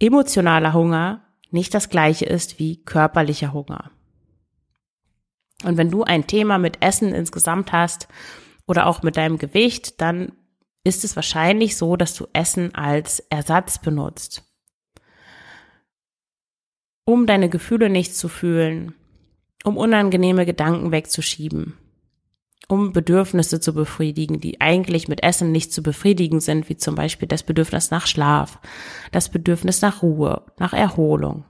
emotionaler 0.00 0.72
Hunger 0.72 1.27
nicht 1.50 1.74
das 1.74 1.88
gleiche 1.88 2.26
ist 2.26 2.58
wie 2.58 2.82
körperlicher 2.84 3.52
Hunger. 3.52 3.90
Und 5.64 5.76
wenn 5.76 5.90
du 5.90 6.04
ein 6.04 6.26
Thema 6.26 6.58
mit 6.58 6.82
Essen 6.82 7.14
insgesamt 7.14 7.72
hast 7.72 8.08
oder 8.66 8.86
auch 8.86 9.02
mit 9.02 9.16
deinem 9.16 9.38
Gewicht, 9.38 10.00
dann 10.00 10.32
ist 10.84 11.04
es 11.04 11.16
wahrscheinlich 11.16 11.76
so, 11.76 11.96
dass 11.96 12.14
du 12.14 12.26
Essen 12.32 12.74
als 12.74 13.20
Ersatz 13.30 13.80
benutzt. 13.80 14.44
Um 17.04 17.26
deine 17.26 17.48
Gefühle 17.48 17.88
nicht 17.88 18.14
zu 18.14 18.28
fühlen, 18.28 18.94
um 19.64 19.76
unangenehme 19.76 20.46
Gedanken 20.46 20.92
wegzuschieben, 20.92 21.76
um 22.66 22.92
Bedürfnisse 22.92 23.60
zu 23.60 23.72
befriedigen, 23.72 24.40
die 24.40 24.60
eigentlich 24.60 25.08
mit 25.08 25.22
Essen 25.22 25.52
nicht 25.52 25.72
zu 25.72 25.82
befriedigen 25.82 26.40
sind, 26.40 26.68
wie 26.68 26.76
zum 26.76 26.94
Beispiel 26.94 27.28
das 27.28 27.42
Bedürfnis 27.42 27.90
nach 27.90 28.06
Schlaf, 28.06 28.58
das 29.12 29.30
Bedürfnis 29.30 29.80
nach 29.80 30.02
Ruhe, 30.02 30.42
nach 30.58 30.72
Erholung, 30.72 31.44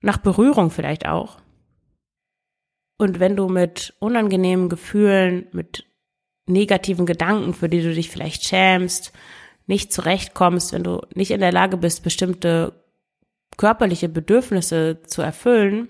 nach 0.00 0.18
Berührung 0.18 0.70
vielleicht 0.70 1.06
auch. 1.06 1.38
Und 2.98 3.20
wenn 3.20 3.36
du 3.36 3.48
mit 3.48 3.94
unangenehmen 3.98 4.68
Gefühlen, 4.68 5.48
mit 5.52 5.84
negativen 6.46 7.04
Gedanken, 7.04 7.54
für 7.54 7.68
die 7.68 7.82
du 7.82 7.92
dich 7.92 8.10
vielleicht 8.10 8.44
schämst, 8.44 9.12
nicht 9.66 9.92
zurechtkommst, 9.92 10.72
wenn 10.72 10.84
du 10.84 11.00
nicht 11.14 11.30
in 11.30 11.40
der 11.40 11.52
Lage 11.52 11.76
bist, 11.76 12.02
bestimmte 12.02 12.84
körperliche 13.56 14.08
Bedürfnisse 14.08 15.02
zu 15.06 15.22
erfüllen 15.22 15.88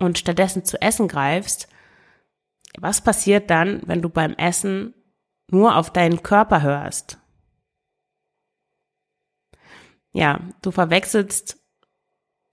und 0.00 0.18
stattdessen 0.18 0.64
zu 0.64 0.80
essen 0.82 1.08
greifst, 1.08 1.68
was 2.78 3.02
passiert 3.02 3.50
dann, 3.50 3.82
wenn 3.86 4.02
du 4.02 4.08
beim 4.08 4.34
Essen 4.34 4.94
nur 5.50 5.76
auf 5.76 5.92
deinen 5.92 6.22
Körper 6.22 6.62
hörst? 6.62 7.18
Ja, 10.12 10.40
du 10.62 10.70
verwechselst 10.70 11.58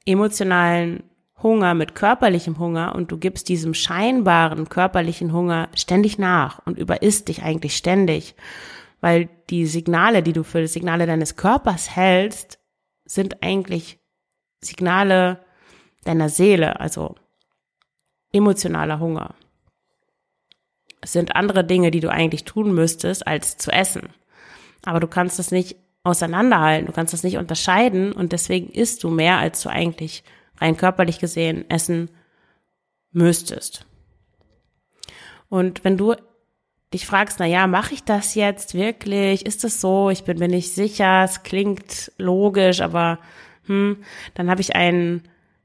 emotionalen 0.06 1.04
Hunger 1.42 1.74
mit 1.74 1.96
körperlichem 1.96 2.58
Hunger 2.58 2.96
und 2.96 3.12
du 3.12 3.18
gibst 3.18 3.50
diesem 3.50 3.74
scheinbaren 3.74 4.70
körperlichen 4.70 5.34
Hunger 5.34 5.70
ständig 5.75 6.18
nach 6.18 6.66
und 6.66 6.77
überisst 6.77 7.27
dich 7.27 7.44
eigentlich 7.44 7.77
ständig, 7.77 8.36
weil 9.01 9.30
die 9.50 9.68
Signale, 9.68 10.24
die 10.24 10.34
du 10.34 10.44
für 10.44 10.62
die 10.62 10.68
Signale 10.68 11.06
deines 11.06 11.36
Körpers 11.36 11.96
hältst, 11.96 12.60
sind 13.06 13.44
eigentlich 13.44 14.00
Signale 14.62 15.46
deiner 16.04 16.30
Seele, 16.30 16.80
also 16.80 17.16
emotionaler 18.38 19.00
Hunger. 19.00 19.36
Es 21.01 21.13
sind 21.13 21.36
andere 21.36 21.63
Dinge, 21.63 21.91
die 21.91 22.00
du 22.00 22.10
eigentlich 22.10 22.44
tun 22.44 22.74
müsstest, 22.74 23.27
als 23.27 23.58
zu 23.58 23.72
essen. 23.72 24.10
Aber 24.84 25.00
du 25.00 25.08
kannst 25.08 25.39
das 25.39 25.51
nicht 25.51 25.77
auseinanderhalten, 26.03 26.88
du 26.88 26.94
kannst 26.94 27.13
das 27.13 27.24
nicht 27.24 27.38
unterscheiden 27.38 28.13
und 28.13 28.32
deswegen 28.32 28.70
isst 28.70 29.03
du 29.03 29.10
mehr, 29.10 29.38
als 29.38 29.62
du 29.62 29.70
eigentlich 29.70 30.24
rein 30.58 30.77
körperlich 30.77 31.20
gesehen 31.20 31.70
essen 31.70 32.10
müsstest. 33.12 33.86
Und 35.50 35.84
wenn 35.84 35.98
du 35.98 36.15
dich 36.94 37.06
fragst, 37.06 37.39
na 37.39 37.46
ja, 37.46 37.67
mache 37.67 37.94
ich 37.94 38.03
das 38.03 38.36
jetzt 38.36 38.74
wirklich? 38.74 39.46
Ist 39.46 39.63
das 39.63 39.82
so? 39.82 40.10
Ich 40.10 40.24
bin 40.24 40.39
mir 40.39 40.48
nicht 40.48 40.74
sicher. 40.74 41.24
Es 41.24 41.44
klingt 41.44 42.12
logisch, 42.17 42.82
aber 42.82 43.20
hm, 43.65 43.98
dann 44.34 44.50
habe 44.50 44.62
ich 44.62 44.75
einen 44.75 45.24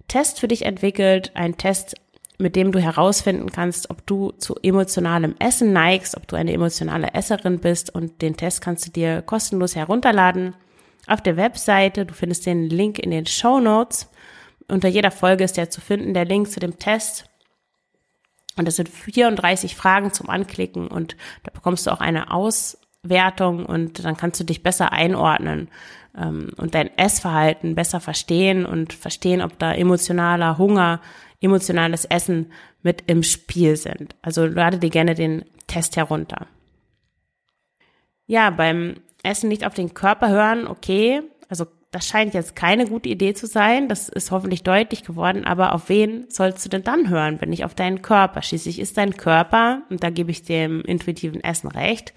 Test 0.09 0.41
für 0.41 0.49
dich 0.49 0.65
entwickelt, 0.65 1.35
einen 1.35 1.57
Test, 1.57 1.95
mit 2.39 2.57
dem 2.57 2.73
du 2.73 2.81
herausfinden 2.81 3.51
kannst, 3.53 3.91
ob 3.91 4.07
du 4.07 4.33
zu 4.33 4.57
emotionalem 4.63 5.35
Essen 5.39 5.73
neigst, 5.73 6.17
ob 6.17 6.27
du 6.27 6.37
eine 6.37 6.53
emotionale 6.53 7.15
Esserin 7.15 7.59
bist 7.59 7.95
und 7.95 8.23
den 8.23 8.37
Test 8.37 8.61
kannst 8.61 8.87
du 8.87 8.91
dir 8.91 9.23
kostenlos 9.23 9.77
herunterladen 9.77 10.55
auf 11.07 11.21
der 11.21 11.37
Webseite. 11.37 12.07
Du 12.07 12.15
findest 12.15 12.47
den 12.47 12.69
Link 12.69 12.99
in 12.99 13.11
den 13.11 13.27
Show 13.27 13.61
Notes. 13.61 14.09
Unter 14.69 14.89
jeder 14.89 15.11
Folge 15.11 15.45
ist 15.45 15.57
der 15.57 15.71
zu 15.71 15.81
finden, 15.81 16.15
der 16.15 16.25
Link 16.25 16.51
zu 16.51 16.61
dem 16.61 16.79
Test. 16.79 17.27
Und 18.57 18.67
das 18.67 18.77
sind 18.77 18.89
34 18.89 19.77
Fragen 19.77 20.13
zum 20.13 20.29
Anklicken 20.29 20.89
und 20.89 21.17
da 21.43 21.51
bekommst 21.53 21.87
du 21.87 21.91
auch 21.91 22.01
eine 22.01 22.31
Auswertung 22.31 23.65
und 23.65 24.05
dann 24.05 24.17
kannst 24.17 24.41
du 24.41 24.45
dich 24.45 24.63
besser 24.63 24.93
einordnen 24.93 25.69
ähm, 26.17 26.51
und 26.59 26.75
dein 26.75 26.97
Essverhalten 26.99 27.75
besser 27.75 28.01
verstehen 28.01 28.67
und 28.67 28.93
verstehen, 28.93 29.41
ob 29.41 29.59
da 29.59 29.73
emotionaler 29.73 30.59
Hunger, 30.59 31.01
emotionales 31.43 32.05
Essen 32.07 32.53
mit 32.83 33.05
im 33.09 33.23
Spiel 33.23 33.77
sind. 33.77 34.15
Also 34.23 34.47
lade 34.47 34.79
dir 34.79 34.91
gerne 34.91 35.15
den 35.15 35.45
Test 35.67 35.97
herunter. 35.97 36.47
ja, 38.27 38.51
beim 38.51 38.95
Essen 39.23 39.49
nicht 39.49 39.67
auf 39.67 39.75
den 39.75 39.95
Körper 39.95 40.29
hören, 40.29 40.67
okay, 40.67 41.23
also 41.49 41.67
das 41.91 42.07
scheint 42.07 42.33
jetzt 42.33 42.57
keine 42.57 42.87
gute 42.87 43.11
Idee 43.11 43.35
zu 43.35 43.47
sein, 43.47 43.89
das 43.89 44.09
ist 44.09 44.31
hoffentlich 44.31 44.63
deutlich 44.63 45.05
geworden, 45.05 45.45
aber 45.45 45.75
auf 45.75 45.89
wen 45.91 46.25
sollst 46.31 46.65
du 46.65 46.71
denn 46.71 46.83
dann 46.83 47.11
hören, 47.11 47.41
wenn 47.41 47.51
nicht 47.51 47.65
auf 47.65 47.75
deinen 47.75 48.01
Körper? 48.01 48.41
Schließlich 48.41 48.79
ist 48.79 48.97
dein 48.97 49.17
Körper, 49.17 49.83
und 49.91 50.03
da 50.03 50.09
gebe 50.09 50.31
ich 50.31 50.43
dem 50.43 50.81
intuitiven 50.81 51.45
Essen 51.45 51.69
recht, 51.69 52.15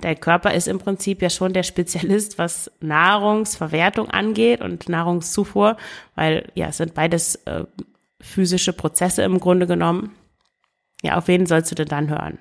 dein 0.00 0.18
Körper 0.18 0.52
ist 0.52 0.66
im 0.66 0.78
Prinzip 0.78 1.22
ja 1.22 1.30
schon 1.30 1.52
der 1.52 1.62
Spezialist, 1.62 2.38
was 2.38 2.72
Nahrungsverwertung 2.80 4.10
angeht 4.10 4.60
und 4.60 4.88
Nahrungszufuhr, 4.88 5.76
weil 6.16 6.50
ja, 6.56 6.68
es 6.68 6.78
sind 6.78 6.94
beides 6.94 7.36
äh, 7.46 7.64
physische 8.22 8.72
Prozesse 8.72 9.22
im 9.22 9.38
Grunde 9.40 9.66
genommen. 9.66 10.16
Ja, 11.02 11.18
auf 11.18 11.28
wen 11.28 11.46
sollst 11.46 11.70
du 11.70 11.74
denn 11.74 11.88
dann 11.88 12.08
hören? 12.08 12.38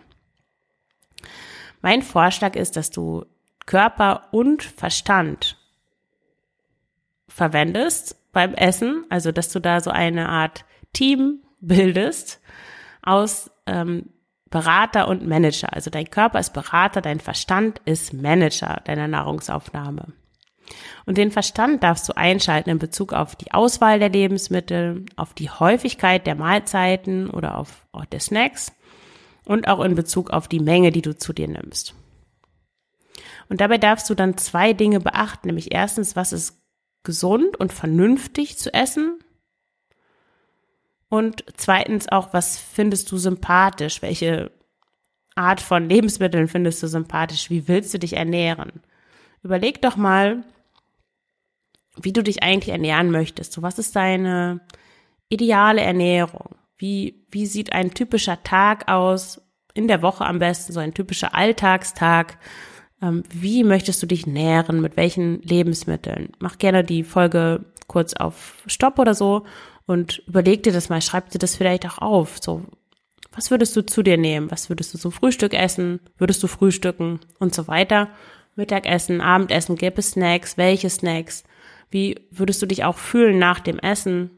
Mein 1.81 2.03
Vorschlag 2.03 2.55
ist, 2.55 2.77
dass 2.77 2.91
du 2.91 3.25
Körper 3.65 4.27
und 4.31 4.63
Verstand 4.63 5.57
verwendest 7.27 8.15
beim 8.31 8.53
Essen, 8.53 9.05
also 9.09 9.31
dass 9.31 9.49
du 9.49 9.59
da 9.59 9.81
so 9.81 9.89
eine 9.89 10.29
Art 10.29 10.65
Team 10.93 11.39
bildest 11.59 12.39
aus 13.01 13.49
ähm, 13.65 14.09
Berater 14.49 15.07
und 15.07 15.25
Manager. 15.25 15.73
Also 15.73 15.89
dein 15.89 16.09
Körper 16.09 16.39
ist 16.39 16.53
Berater, 16.53 17.01
dein 17.01 17.19
Verstand 17.19 17.79
ist 17.85 18.13
Manager 18.13 18.81
deiner 18.85 19.07
Nahrungsaufnahme. 19.07 20.13
Und 21.05 21.17
den 21.17 21.31
Verstand 21.31 21.83
darfst 21.83 22.07
du 22.07 22.15
einschalten 22.15 22.69
in 22.69 22.79
Bezug 22.79 23.13
auf 23.13 23.35
die 23.35 23.51
Auswahl 23.51 23.99
der 23.99 24.09
Lebensmittel, 24.09 25.05
auf 25.15 25.33
die 25.33 25.49
Häufigkeit 25.49 26.27
der 26.27 26.35
Mahlzeiten 26.35 27.29
oder 27.29 27.57
auf 27.57 27.87
Ort 27.91 28.13
der 28.13 28.19
Snacks 28.19 28.71
und 29.45 29.67
auch 29.67 29.83
in 29.83 29.95
Bezug 29.95 30.29
auf 30.29 30.47
die 30.47 30.59
Menge, 30.59 30.91
die 30.91 31.01
du 31.01 31.17
zu 31.17 31.33
dir 31.33 31.47
nimmst. 31.47 31.93
Und 33.49 33.59
dabei 33.59 33.77
darfst 33.77 34.09
du 34.09 34.15
dann 34.15 34.37
zwei 34.37 34.73
Dinge 34.73 34.99
beachten, 34.99 35.47
nämlich 35.47 35.73
erstens, 35.73 36.15
was 36.15 36.31
ist 36.31 36.61
gesund 37.03 37.57
und 37.57 37.73
vernünftig 37.73 38.57
zu 38.57 38.73
essen 38.73 39.19
und 41.11 41.43
zweitens 41.57 42.07
auch, 42.09 42.33
was 42.33 42.57
findest 42.57 43.11
du 43.11 43.17
sympathisch? 43.17 44.01
Welche 44.01 44.49
Art 45.35 45.59
von 45.59 45.89
Lebensmitteln 45.89 46.47
findest 46.47 46.81
du 46.81 46.87
sympathisch? 46.87 47.49
Wie 47.49 47.67
willst 47.67 47.93
du 47.93 47.99
dich 47.99 48.13
ernähren? 48.13 48.81
Überleg 49.43 49.81
doch 49.81 49.97
mal, 49.97 50.45
wie 51.99 52.13
du 52.13 52.23
dich 52.23 52.43
eigentlich 52.43 52.71
ernähren 52.71 53.11
möchtest. 53.11 53.53
So, 53.53 53.61
was 53.61 53.79
ist 53.79 53.95
deine 53.95 54.61
ideale 55.29 55.81
Ernährung? 55.81 56.55
Wie, 56.77 57.25
wie 57.29 57.45
sieht 57.45 57.73
ein 57.73 57.93
typischer 57.93 58.43
Tag 58.43 58.89
aus? 58.89 59.41
In 59.73 59.87
der 59.87 60.01
Woche 60.01 60.25
am 60.25 60.39
besten, 60.39 60.73
so 60.73 60.79
ein 60.79 60.93
typischer 60.93 61.33
Alltagstag. 61.33 62.37
Ähm, 63.01 63.23
wie 63.29 63.63
möchtest 63.63 64.01
du 64.03 64.07
dich 64.07 64.27
nähren? 64.27 64.81
Mit 64.81 64.97
welchen 64.97 65.41
Lebensmitteln? 65.41 66.33
Mach 66.39 66.57
gerne 66.57 66.83
die 66.83 67.03
Folge 67.03 67.65
kurz 67.87 68.13
auf 68.13 68.55
Stopp 68.67 68.99
oder 68.99 69.13
so 69.13 69.45
und 69.85 70.23
überleg 70.27 70.63
dir 70.63 70.73
das 70.73 70.89
mal, 70.89 71.01
schreib 71.01 71.29
dir 71.29 71.39
das 71.39 71.55
vielleicht 71.55 71.85
auch 71.85 71.97
auf. 71.99 72.37
So, 72.41 72.63
was 73.33 73.51
würdest 73.51 73.75
du 73.75 73.85
zu 73.85 74.03
dir 74.03 74.17
nehmen? 74.17 74.51
Was 74.51 74.69
würdest 74.69 74.93
du 74.93 74.97
zum 74.97 75.11
Frühstück 75.11 75.53
essen? 75.53 75.99
Würdest 76.17 76.43
du 76.43 76.47
frühstücken 76.47 77.19
und 77.39 77.55
so 77.55 77.67
weiter? 77.67 78.09
Mittagessen, 78.55 79.21
Abendessen, 79.21 79.77
gäbe 79.77 79.99
es 79.99 80.11
Snacks? 80.11 80.57
Welche 80.57 80.89
Snacks? 80.89 81.43
Wie 81.91 82.15
würdest 82.31 82.61
du 82.61 82.65
dich 82.65 82.83
auch 82.83 82.97
fühlen 82.97 83.37
nach 83.37 83.59
dem 83.59 83.77
Essen? 83.77 84.31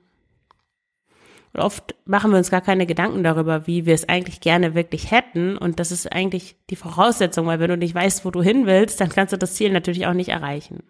Und 1.53 1.61
oft 1.61 1.95
machen 2.05 2.31
wir 2.31 2.37
uns 2.37 2.51
gar 2.51 2.61
keine 2.61 2.85
Gedanken 2.85 3.23
darüber, 3.23 3.67
wie 3.67 3.85
wir 3.85 3.93
es 3.93 4.09
eigentlich 4.09 4.41
gerne 4.41 4.75
wirklich 4.75 5.11
hätten. 5.11 5.57
Und 5.57 5.79
das 5.79 5.91
ist 5.91 6.11
eigentlich 6.11 6.57
die 6.69 6.75
Voraussetzung, 6.75 7.45
weil 7.45 7.59
wenn 7.59 7.69
du 7.69 7.77
nicht 7.77 7.95
weißt, 7.95 8.25
wo 8.25 8.31
du 8.31 8.41
hin 8.41 8.65
willst, 8.65 8.99
dann 8.99 9.09
kannst 9.09 9.33
du 9.33 9.37
das 9.37 9.53
Ziel 9.53 9.71
natürlich 9.71 10.07
auch 10.07 10.13
nicht 10.13 10.29
erreichen. 10.29 10.83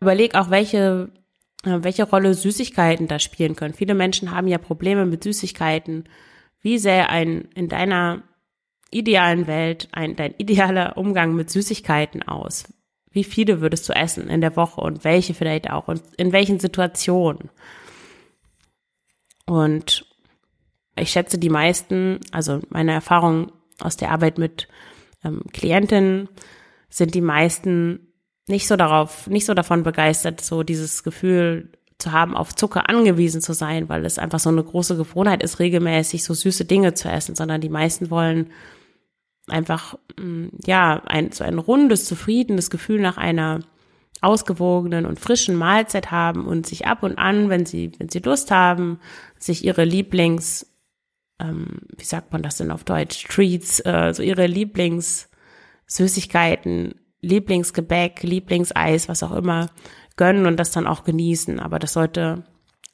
Überleg 0.00 0.36
auch, 0.36 0.50
welche 0.50 1.10
äh, 1.66 1.82
welche 1.82 2.04
Rolle 2.04 2.32
Süßigkeiten 2.32 3.08
da 3.08 3.18
spielen 3.18 3.56
können. 3.56 3.74
Viele 3.74 3.94
Menschen 3.94 4.30
haben 4.30 4.48
ja 4.48 4.58
Probleme 4.58 5.04
mit 5.04 5.24
Süßigkeiten. 5.24 6.04
Wie 6.60 6.78
sähe 6.78 7.08
ein 7.08 7.48
in 7.54 7.68
deiner 7.68 8.22
idealen 8.90 9.46
Welt 9.46 9.88
ein 9.92 10.16
dein 10.16 10.34
idealer 10.38 10.96
Umgang 10.96 11.34
mit 11.34 11.50
Süßigkeiten 11.50 12.22
aus? 12.22 12.72
Wie 13.16 13.24
viele 13.24 13.62
würdest 13.62 13.88
du 13.88 13.94
essen 13.94 14.28
in 14.28 14.42
der 14.42 14.56
Woche 14.56 14.78
und 14.78 15.02
welche 15.02 15.32
vielleicht 15.32 15.70
auch 15.70 15.88
und 15.88 16.02
in 16.18 16.32
welchen 16.32 16.60
Situationen? 16.60 17.48
Und 19.46 20.04
ich 20.98 21.12
schätze, 21.12 21.38
die 21.38 21.48
meisten, 21.48 22.20
also 22.30 22.60
meine 22.68 22.92
Erfahrung 22.92 23.52
aus 23.80 23.96
der 23.96 24.10
Arbeit 24.10 24.36
mit 24.36 24.68
ähm, 25.24 25.44
Klientinnen, 25.54 26.28
sind 26.90 27.14
die 27.14 27.22
meisten 27.22 28.12
nicht 28.48 28.68
so 28.68 28.76
darauf, 28.76 29.26
nicht 29.28 29.46
so 29.46 29.54
davon 29.54 29.82
begeistert, 29.82 30.42
so 30.42 30.62
dieses 30.62 31.02
Gefühl 31.02 31.72
zu 31.96 32.12
haben, 32.12 32.36
auf 32.36 32.54
Zucker 32.54 32.90
angewiesen 32.90 33.40
zu 33.40 33.54
sein, 33.54 33.88
weil 33.88 34.04
es 34.04 34.18
einfach 34.18 34.40
so 34.40 34.50
eine 34.50 34.62
große 34.62 34.98
Gewohnheit 34.98 35.42
ist, 35.42 35.58
regelmäßig 35.58 36.22
so 36.22 36.34
süße 36.34 36.66
Dinge 36.66 36.92
zu 36.92 37.08
essen, 37.08 37.34
sondern 37.34 37.62
die 37.62 37.70
meisten 37.70 38.10
wollen 38.10 38.50
einfach, 39.48 39.96
mm, 40.18 40.48
ja, 40.66 41.02
ein, 41.06 41.32
so 41.32 41.44
ein 41.44 41.58
rundes, 41.58 42.04
zufriedenes 42.04 42.70
Gefühl 42.70 43.00
nach 43.00 43.16
einer 43.16 43.60
ausgewogenen 44.20 45.06
und 45.06 45.20
frischen 45.20 45.56
Mahlzeit 45.56 46.10
haben 46.10 46.46
und 46.46 46.66
sich 46.66 46.86
ab 46.86 47.02
und 47.02 47.18
an, 47.18 47.48
wenn 47.50 47.66
sie, 47.66 47.92
wenn 47.98 48.08
sie 48.08 48.20
Lust 48.20 48.50
haben, 48.50 48.98
sich 49.38 49.62
ihre 49.64 49.84
Lieblings, 49.84 50.66
ähm, 51.38 51.80
wie 51.96 52.04
sagt 52.04 52.32
man 52.32 52.42
das 52.42 52.56
denn 52.56 52.70
auf 52.70 52.84
Deutsch, 52.84 53.26
Treats, 53.28 53.84
äh, 53.84 54.14
so 54.14 54.22
ihre 54.22 54.46
Lieblingssüßigkeiten 54.46 56.94
Lieblingsgebäck, 57.20 58.22
Lieblingseis, 58.22 59.08
was 59.08 59.22
auch 59.22 59.32
immer, 59.32 59.68
gönnen 60.16 60.46
und 60.46 60.58
das 60.58 60.70
dann 60.70 60.86
auch 60.86 61.04
genießen. 61.04 61.60
Aber 61.60 61.78
das 61.78 61.92
sollte, 61.92 62.44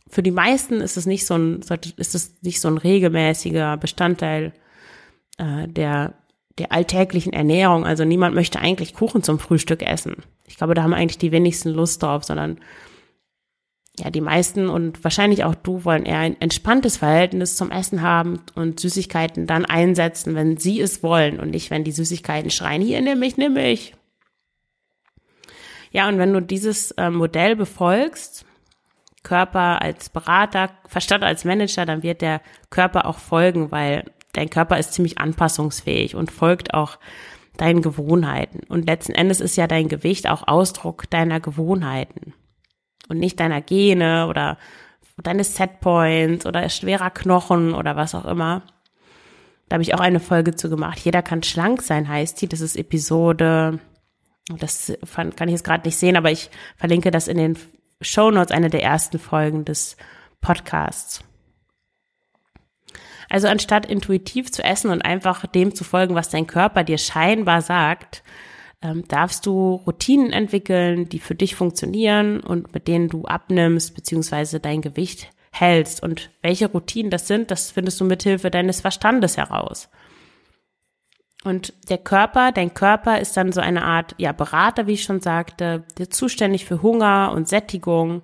für 0.09 0.23
die 0.23 0.31
meisten 0.31 0.81
ist 0.81 0.97
es 0.97 1.07
nicht 1.07 1.27
so 1.27 1.35
ein, 1.35 1.63
sollte, 1.63 1.93
ist 1.97 2.15
es 2.15 2.43
nicht 2.43 2.61
so 2.61 2.69
ein 2.69 2.79
regelmäßiger 2.79 3.77
Bestandteil 3.77 4.53
äh, 5.39 5.69
der, 5.69 6.15
der 6.59 6.73
alltäglichen 6.73 7.33
Ernährung. 7.33 7.85
Also 7.85 8.05
niemand 8.05 8.35
möchte 8.35 8.59
eigentlich 8.59 8.95
Kuchen 8.95 9.23
zum 9.23 9.39
Frühstück 9.39 9.83
essen. 9.83 10.17
Ich 10.47 10.57
glaube, 10.57 10.75
da 10.75 10.83
haben 10.83 10.95
eigentlich 10.95 11.19
die 11.19 11.33
wenigsten 11.33 11.71
Lust 11.71 12.03
drauf, 12.03 12.25
sondern 12.25 12.59
ja, 13.99 14.11
die 14.11 14.21
meisten 14.23 14.69
und 14.69 15.05
wahrscheinlich 15.05 15.45
auch 15.45 15.55
du 15.55 15.85
wollen 15.85 16.07
eher 16.07 16.19
ein 16.19 16.41
entspanntes 16.41 16.97
Verhältnis 16.97 17.57
zum 17.57 17.71
Essen 17.71 18.01
haben 18.01 18.41
und 18.55 18.81
Süßigkeiten 18.81 19.47
dann 19.47 19.67
einsetzen, 19.67 20.35
wenn 20.35 20.57
sie 20.57 20.81
es 20.81 21.03
wollen 21.03 21.39
und 21.39 21.51
nicht, 21.51 21.71
wenn 21.71 21.85
die 21.85 21.93
Süßigkeiten 21.93 22.51
schreien, 22.51 22.81
hier 22.81 23.03
nimm 23.03 23.19
mich, 23.19 23.37
nimm 23.37 23.55
mich. 23.55 23.95
Ja, 25.91 26.09
und 26.09 26.19
wenn 26.19 26.33
du 26.33 26.41
dieses 26.41 26.93
äh, 26.93 27.11
Modell 27.11 27.55
befolgst, 27.55 28.47
Körper 29.23 29.83
als 29.83 30.09
Berater, 30.09 30.71
Verstand 30.89 31.23
als 31.23 31.45
Manager, 31.45 31.85
dann 31.85 32.03
wird 32.03 32.23
der 32.23 32.41
Körper 32.71 33.05
auch 33.07 33.19
folgen, 33.19 33.71
weil 33.71 34.11
dein 34.33 34.51
Körper 34.51 34.79
ist 34.79 34.95
ziemlich 34.95 35.19
anpassungsfähig 35.19 36.15
und 36.15 36.31
folgt 36.31 36.75
auch 36.75 36.99
deinen 37.57 37.83
Gewohnheiten. 37.83 38.61
Und 38.69 38.87
letzten 38.87 39.13
Endes 39.13 39.41
ist 39.41 39.57
ja 39.57 39.67
dein 39.67 39.89
Gewicht 39.89 40.29
auch 40.29 40.47
Ausdruck 40.49 41.09
deiner 41.11 41.41
Gewohnheiten 41.41 42.35
und 43.09 43.19
nicht 43.19 43.41
deiner 43.41 43.61
Gene 43.61 44.27
oder 44.29 44.59
deines 45.23 45.57
Setpoints 45.57 46.47
oder 46.47 46.69
schwerer 46.69 47.11
Knochen 47.11 47.75
oder 47.75 47.97
was 47.97 48.15
auch 48.15 48.25
immer. 48.25 48.63
Da 49.69 49.75
habe 49.75 49.83
ich 49.83 49.95
auch 49.95 50.01
eine 50.01 50.21
Folge 50.21 50.55
zu 50.55 50.71
gemacht. 50.71 50.99
Jeder 51.01 51.23
kann 51.23 51.43
schlank 51.43 51.83
sein, 51.83 52.09
heißt 52.09 52.41
die. 52.41 52.49
Das 52.49 52.61
ist 52.61 52.77
Episode 52.77 53.79
das 54.49 54.93
kann 55.11 55.49
ich 55.49 55.53
jetzt 55.53 55.65
gerade 55.65 55.87
nicht 55.87 55.97
sehen, 55.97 56.17
aber 56.17 56.31
ich 56.31 56.51
verlinke 56.77 57.11
das 57.11 57.29
in 57.29 57.37
den 57.37 57.59
Show 58.01 58.31
Notes, 58.31 58.51
eine 58.51 58.71
der 58.71 58.83
ersten 58.83 59.19
Folgen 59.19 59.65
des 59.65 59.97
Podcasts. 60.41 61.23
Also 63.33 63.49
anstatt 63.49 63.87
intuitiv 63.87 64.53
zu 64.53 64.63
essen 64.63 64.91
und 64.91 65.01
einfach 65.01 65.47
dem 65.47 65.75
zu 65.75 65.85
folgen, 65.85 66.15
was 66.15 66.29
dein 66.29 66.47
Körper 66.47 66.85
dir 66.85 66.99
scheinbar 66.99 67.63
sagt, 67.63 68.23
ähm, 68.83 69.09
darfst 69.09 69.47
du 69.47 69.77
Routinen 69.87 70.33
entwickeln, 70.33 71.09
die 71.09 71.19
für 71.19 71.35
dich 71.35 71.55
funktionieren 71.55 72.41
und 72.41 72.75
mit 72.75 72.89
denen 72.89 73.09
du 73.09 73.25
abnimmst 73.25 73.95
beziehungsweise 73.95 74.61
dein 74.61 74.83
Gewicht 74.83 75.31
hältst. 75.51 76.03
Und 76.03 76.29
welche 76.43 76.67
Routinen 76.67 77.11
das 77.11 77.27
sind, 77.27 77.51
das 77.51 77.71
findest 77.71 77.99
du 78.03 78.05
mithilfe 78.05 78.51
deines 78.51 78.83
Verstandes 78.83 79.39
heraus. 79.39 79.89
Und 81.43 81.73
der 81.89 81.99
Körper, 81.99 82.53
dein 82.53 82.75
Körper 82.75 83.19
ist 83.19 83.35
dann 83.35 83.51
so 83.53 83.63
eine 83.63 83.83
Art, 83.83 84.15
ja, 84.19 84.33
Berater, 84.33 84.87
wie 84.87 84.93
ich 84.93 85.05
schon 85.05 85.23
sagte, 85.23 85.85
der 85.97 86.11
zuständig 86.11 86.67
für 86.67 86.83
Hunger 86.83 87.33
und 87.35 87.49
Sättigung, 87.49 88.21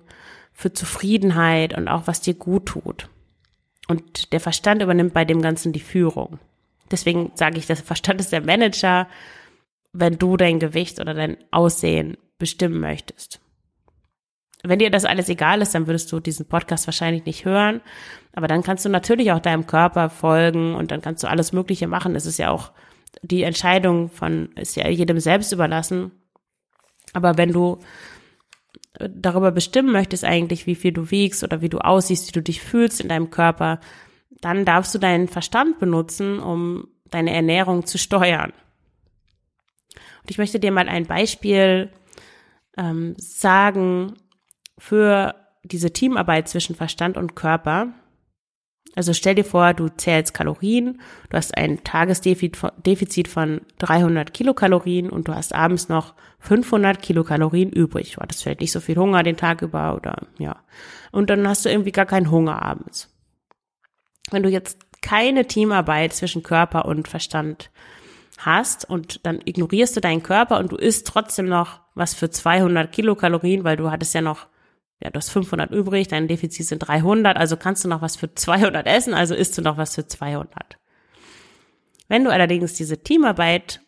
für 0.53 0.71
Zufriedenheit 0.71 1.75
und 1.75 1.87
auch 1.87 2.05
was 2.05 2.21
dir 2.21 2.35
gut 2.35 2.67
tut. 2.67 3.09
Und 3.89 4.33
der 4.33 4.39
Verstand 4.39 4.83
übernimmt 4.83 5.15
bei 5.15 5.25
dem 5.25 5.41
Ganzen 5.41 5.73
die 5.73 5.79
Führung. 5.79 6.37
Deswegen 6.91 7.31
sage 7.33 7.57
ich, 7.57 7.65
der 7.65 7.75
Verstand 7.75 8.21
ist 8.21 8.31
der 8.31 8.41
Manager, 8.41 9.07
wenn 9.93 10.19
du 10.19 10.37
dein 10.37 10.59
Gewicht 10.59 10.99
oder 10.99 11.15
dein 11.15 11.37
Aussehen 11.49 12.15
bestimmen 12.37 12.79
möchtest. 12.79 13.41
Wenn 14.63 14.77
dir 14.77 14.91
das 14.91 15.05
alles 15.05 15.27
egal 15.27 15.63
ist, 15.63 15.73
dann 15.73 15.87
würdest 15.87 16.11
du 16.11 16.19
diesen 16.19 16.45
Podcast 16.45 16.85
wahrscheinlich 16.85 17.25
nicht 17.25 17.45
hören. 17.45 17.81
Aber 18.33 18.47
dann 18.47 18.61
kannst 18.61 18.85
du 18.85 18.89
natürlich 18.89 19.31
auch 19.31 19.39
deinem 19.39 19.65
Körper 19.65 20.11
folgen 20.11 20.75
und 20.75 20.91
dann 20.91 21.01
kannst 21.01 21.23
du 21.23 21.27
alles 21.27 21.51
Mögliche 21.51 21.87
machen. 21.87 22.15
Es 22.15 22.27
ist 22.27 22.37
ja 22.37 22.51
auch 22.51 22.71
die 23.23 23.41
Entscheidung 23.41 24.09
von 24.09 24.51
ist 24.55 24.75
ja 24.75 24.87
jedem 24.87 25.19
selbst 25.19 25.51
überlassen. 25.51 26.11
Aber 27.13 27.37
wenn 27.37 27.53
du 27.53 27.79
darüber 28.99 29.51
bestimmen 29.51 29.91
möchtest 29.91 30.23
eigentlich, 30.23 30.67
wie 30.67 30.75
viel 30.75 30.91
du 30.91 31.11
wiegst 31.11 31.43
oder 31.43 31.61
wie 31.61 31.69
du 31.69 31.79
aussiehst, 31.79 32.27
wie 32.27 32.33
du 32.33 32.41
dich 32.41 32.61
fühlst 32.61 33.01
in 33.01 33.09
deinem 33.09 33.29
Körper, 33.29 33.79
dann 34.41 34.65
darfst 34.65 34.93
du 34.93 34.99
deinen 34.99 35.27
Verstand 35.27 35.79
benutzen, 35.79 36.39
um 36.39 36.87
deine 37.09 37.33
Ernährung 37.33 37.85
zu 37.85 37.97
steuern. 37.97 38.51
Und 40.21 40.31
ich 40.31 40.37
möchte 40.37 40.59
dir 40.59 40.71
mal 40.71 40.89
ein 40.89 41.05
Beispiel 41.05 41.91
ähm, 42.77 43.15
sagen 43.17 44.13
für 44.77 45.35
diese 45.63 45.91
Teamarbeit 45.91 46.47
zwischen 46.47 46.75
Verstand 46.75 47.17
und 47.17 47.35
Körper. 47.35 47.93
Also 48.99 49.13
stell 49.13 49.35
dir 49.35 49.45
vor, 49.45 49.73
du 49.73 49.87
zählst 49.87 50.33
Kalorien, 50.33 50.99
du 51.29 51.37
hast 51.37 51.57
ein 51.57 51.85
Tagesdefizit 51.85 53.29
von 53.29 53.61
300 53.77 54.33
Kilokalorien 54.33 55.09
und 55.09 55.29
du 55.29 55.35
hast 55.35 55.55
abends 55.55 55.87
noch 55.87 56.15
500 56.39 57.01
Kilokalorien 57.01 57.69
übrig. 57.69 58.15
Du 58.15 58.19
hattest 58.19 58.43
vielleicht 58.43 58.59
nicht 58.59 58.73
so 58.73 58.81
viel 58.81 58.97
Hunger 58.97 59.23
den 59.23 59.37
Tag 59.37 59.61
über 59.61 59.95
oder 59.95 60.27
ja. 60.37 60.57
Und 61.13 61.29
dann 61.29 61.47
hast 61.47 61.63
du 61.63 61.69
irgendwie 61.69 61.93
gar 61.93 62.07
keinen 62.07 62.29
Hunger 62.29 62.61
abends. 62.61 63.09
Wenn 64.31 64.43
du 64.43 64.49
jetzt 64.49 64.79
keine 65.01 65.47
Teamarbeit 65.47 66.11
zwischen 66.11 66.43
Körper 66.43 66.83
und 66.83 67.07
Verstand 67.07 67.71
hast 68.37 68.83
und 68.83 69.25
dann 69.25 69.39
ignorierst 69.45 69.95
du 69.95 70.01
deinen 70.01 70.23
Körper 70.23 70.59
und 70.59 70.73
du 70.73 70.75
isst 70.75 71.07
trotzdem 71.07 71.47
noch 71.47 71.79
was 71.95 72.13
für 72.13 72.29
200 72.29 72.91
Kilokalorien, 72.91 73.63
weil 73.63 73.77
du 73.77 73.91
hattest 73.91 74.13
ja 74.13 74.19
noch 74.19 74.47
ja, 75.01 75.09
du 75.09 75.17
hast 75.17 75.29
500 75.29 75.71
übrig, 75.71 76.07
dein 76.07 76.27
Defizit 76.27 76.67
sind 76.67 76.79
300, 76.79 77.37
also 77.37 77.55
kannst 77.55 77.83
du 77.83 77.87
noch 77.87 78.01
was 78.01 78.17
für 78.17 78.33
200 78.33 78.85
essen, 78.85 79.13
also 79.13 79.33
isst 79.33 79.57
du 79.57 79.61
noch 79.61 79.77
was 79.77 79.95
für 79.95 80.05
200. 80.05 80.77
Wenn 82.07 82.23
du 82.23 82.31
allerdings 82.31 82.73
diese 82.73 83.01
Teamarbeit 83.01 83.81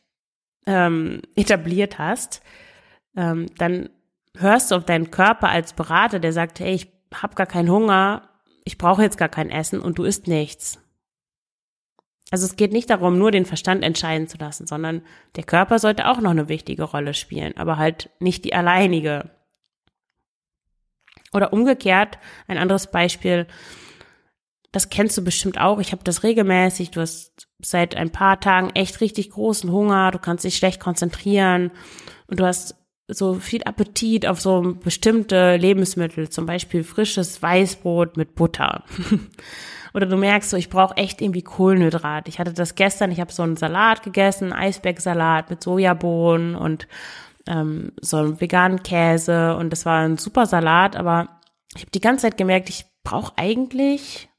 ähm, 0.66 1.22
etabliert 1.36 1.98
hast, 2.00 2.42
ähm, 3.18 3.48
dann 3.58 3.90
hörst 4.38 4.72
du 4.72 4.76
auf 4.76 4.86
deinen 4.86 5.12
Körper 5.12 5.50
als 5.50 5.74
Berater, 5.74 6.20
der 6.20 6.32
sagt, 6.32 6.60
hey, 6.60 6.74
ich 6.74 6.88
habe 7.14 7.36
gar 7.36 7.48
keinen 7.48 7.70
Hunger, 7.70 8.30
ich 8.64 8.78
brauche 8.78 9.02
jetzt 9.02 9.18
gar 9.18 9.30
kein 9.30 9.50
Essen 9.50 9.82
und 9.82 9.98
du 9.98 10.04
isst 10.04 10.28
nichts. 10.28 10.80
Also 12.30 12.46
es 12.46 12.56
geht 12.56 12.72
nicht 12.72 12.90
darum, 12.90 13.18
nur 13.18 13.32
den 13.32 13.46
Verstand 13.46 13.84
entscheiden 13.84 14.30
zu 14.30 14.38
lassen, 14.38 14.66
sondern 14.66 15.02
der 15.36 15.44
Körper 15.44 15.80
sollte 15.80 16.08
auch 16.08 16.22
noch 16.22 16.32
eine 16.32 16.48
wichtige 16.48 16.84
Rolle 16.84 17.14
spielen, 17.14 17.58
aber 17.58 17.76
halt 17.76 18.10
nicht 18.20 18.46
die 18.46 18.54
alleinige. 18.54 19.30
Oder 21.34 21.54
umgekehrt, 21.54 22.18
ein 22.48 22.58
anderes 22.58 22.88
Beispiel, 22.88 23.48
das 24.72 24.90
kennst 24.90 25.18
du 25.18 25.24
bestimmt 25.24 25.60
auch, 25.60 25.80
ich 25.80 25.92
habe 25.92 26.04
das 26.04 26.24
regelmäßig, 26.24 26.92
du 26.92 27.02
hast 27.02 27.48
seit 27.62 27.96
ein 27.96 28.12
paar 28.12 28.40
Tagen 28.40 28.70
echt 28.74 29.02
richtig 29.02 29.32
großen 29.32 29.72
Hunger, 29.72 30.12
du 30.12 30.20
kannst 30.20 30.46
dich 30.46 30.56
schlecht 30.56 30.80
konzentrieren. 30.80 31.72
Und 32.28 32.40
du 32.40 32.46
hast 32.46 32.76
so 33.08 33.36
viel 33.36 33.64
Appetit 33.64 34.26
auf 34.26 34.40
so 34.40 34.76
bestimmte 34.82 35.58
Lebensmittel, 35.58 36.30
zum 36.30 36.46
Beispiel 36.46 36.84
frisches 36.84 37.42
Weißbrot 37.42 38.16
mit 38.16 38.36
Butter. 38.36 38.84
Oder 39.94 40.06
du 40.06 40.16
merkst 40.16 40.50
so, 40.50 40.56
ich 40.56 40.70
brauche 40.70 40.96
echt 40.96 41.22
irgendwie 41.22 41.42
Kohlenhydrat. 41.42 42.30
Ich 42.30 42.40
hatte 42.40 42.54
das 42.54 42.76
gestern, 42.76 43.12
ich 43.12 43.20
habe 43.20 43.34
so 43.34 43.44
einen 43.44 43.58
Salat 43.58 44.04
gegessen, 44.04 44.54
Eisbergsalat 44.54 45.50
mit 45.50 45.62
Sojabohnen 45.62 46.56
und 46.56 46.88
ähm, 47.52 47.92
so 48.02 48.18
einen 48.18 48.40
veganen 48.40 48.82
Käse 48.82 49.56
und 49.58 49.72
das 49.72 49.86
war 49.86 50.00
ein 50.00 50.18
super 50.18 50.46
Salat, 50.46 50.96
aber 50.96 51.42
ich 51.76 51.82
habe 51.82 51.92
die 51.92 52.02
ganze 52.02 52.24
Zeit 52.24 52.38
gemerkt, 52.38 52.70
ich 52.70 52.86
brauche 53.04 53.34
eigentlich, 53.36 54.30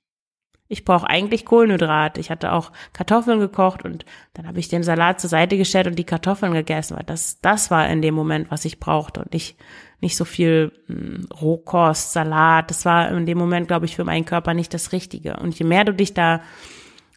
ich 0.69 0.85
brauche 0.85 1.07
eigentlich 1.07 1.45
Kohlenhydrat. 1.45 2.17
Ich 2.17 2.31
hatte 2.31 2.53
auch 2.53 2.73
Kartoffeln 2.95 3.41
gekocht 3.41 3.85
und 3.85 4.07
dann 4.33 4.47
habe 4.47 4.59
ich 4.59 4.69
den 4.69 4.83
Salat 4.83 5.21
zur 5.21 5.29
Seite 5.29 5.59
gestellt 5.59 5.87
und 5.87 5.99
die 5.99 6.05
Kartoffeln 6.05 6.53
gegessen, 6.53 6.97
weil 6.97 7.05
das, 7.05 7.41
das 7.43 7.71
war 7.71 7.89
in 7.89 8.01
dem 8.01 8.15
Moment, 8.15 8.51
was 8.51 8.65
ich 8.65 8.81
brauchte 8.81 9.21
und 9.21 9.33
nicht, 9.35 9.59
nicht 10.01 10.17
so 10.17 10.25
viel 10.25 10.73
mh, 10.89 10.97
hm, 10.97 11.29
Rohkost, 11.41 12.13
Salat. 12.13 12.71
Das 12.71 12.87
war 12.87 13.11
in 13.11 13.27
dem 13.27 13.37
Moment, 13.37 13.69
glaube 13.69 13.85
ich, 13.85 13.97
für 13.97 14.05
meinen 14.05 14.25
Körper 14.25 14.55
nicht 14.55 14.73
das 14.73 14.93
Richtige. 14.93 15.37
Und 15.37 15.59
je 15.59 15.67
mehr 15.67 15.85
du 15.85 15.93
dich 15.93 16.15
da 16.15 16.41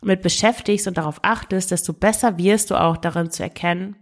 mit 0.02 0.22
beschäftigst 0.22 0.88
und 0.88 0.98
darauf 0.98 1.20
achtest, 1.24 1.72
desto 1.72 1.94
besser 1.94 2.38
wirst 2.38 2.72
du 2.72 2.76
auch 2.76 2.98
darin 2.98 3.32
zu 3.32 3.44
erkennen, 3.44 3.96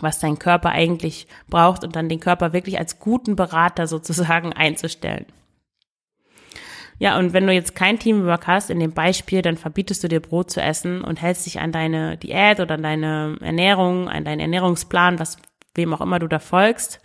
was 0.00 0.18
dein 0.18 0.38
Körper 0.38 0.70
eigentlich 0.70 1.26
braucht 1.48 1.84
und 1.84 1.96
dann 1.96 2.08
den 2.08 2.20
Körper 2.20 2.52
wirklich 2.52 2.78
als 2.78 2.98
guten 2.98 3.36
Berater 3.36 3.86
sozusagen 3.86 4.52
einzustellen. 4.54 5.26
Ja, 6.98 7.18
und 7.18 7.32
wenn 7.32 7.46
du 7.46 7.52
jetzt 7.52 7.74
kein 7.74 7.98
Teamwork 7.98 8.46
hast, 8.46 8.70
in 8.70 8.78
dem 8.78 8.92
Beispiel, 8.92 9.42
dann 9.42 9.56
verbietest 9.56 10.04
du 10.04 10.08
dir 10.08 10.20
Brot 10.20 10.50
zu 10.50 10.60
essen 10.60 11.02
und 11.02 11.20
hältst 11.20 11.46
dich 11.46 11.58
an 11.58 11.72
deine 11.72 12.16
Diät 12.16 12.60
oder 12.60 12.74
an 12.74 12.82
deine 12.82 13.38
Ernährung, 13.40 14.08
an 14.08 14.24
deinen 14.24 14.38
Ernährungsplan, 14.38 15.18
was 15.18 15.36
wem 15.74 15.92
auch 15.94 16.00
immer 16.00 16.20
du 16.20 16.28
da 16.28 16.38
folgst. 16.38 17.00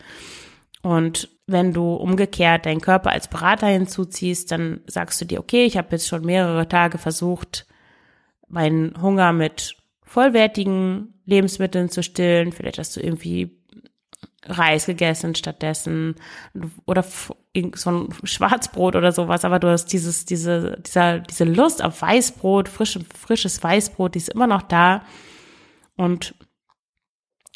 Und 0.83 1.29
wenn 1.47 1.73
du 1.73 1.95
umgekehrt 1.95 2.65
deinen 2.65 2.81
Körper 2.81 3.11
als 3.11 3.27
Berater 3.27 3.67
hinzuziehst, 3.67 4.51
dann 4.51 4.81
sagst 4.85 5.19
du 5.19 5.25
dir, 5.25 5.39
okay, 5.39 5.65
ich 5.65 5.77
habe 5.77 5.87
jetzt 5.91 6.07
schon 6.07 6.25
mehrere 6.25 6.67
Tage 6.67 6.97
versucht, 6.97 7.65
meinen 8.47 9.01
Hunger 9.01 9.33
mit 9.33 9.77
vollwertigen 10.03 11.13
Lebensmitteln 11.27 11.89
zu 11.89 12.01
stillen. 12.01 12.51
Vielleicht 12.51 12.79
hast 12.79 12.95
du 12.95 13.01
irgendwie 13.01 13.61
Reis 14.45 14.85
gegessen 14.85 15.35
stattdessen 15.35 16.15
oder 16.85 17.03
so 17.03 17.35
ein 17.53 18.09
Schwarzbrot 18.23 18.95
oder 18.95 19.11
sowas, 19.11 19.43
aber 19.45 19.59
du 19.59 19.67
hast 19.67 19.87
dieses, 19.87 20.25
diese, 20.25 20.79
dieser, 20.85 21.19
diese 21.19 21.43
Lust 21.43 21.83
auf 21.83 22.01
Weißbrot, 22.01 22.69
frisches, 22.69 23.03
frisches 23.15 23.61
Weißbrot, 23.61 24.15
die 24.15 24.19
ist 24.19 24.29
immer 24.29 24.47
noch 24.47 24.61
da. 24.61 25.03
Und 25.97 26.33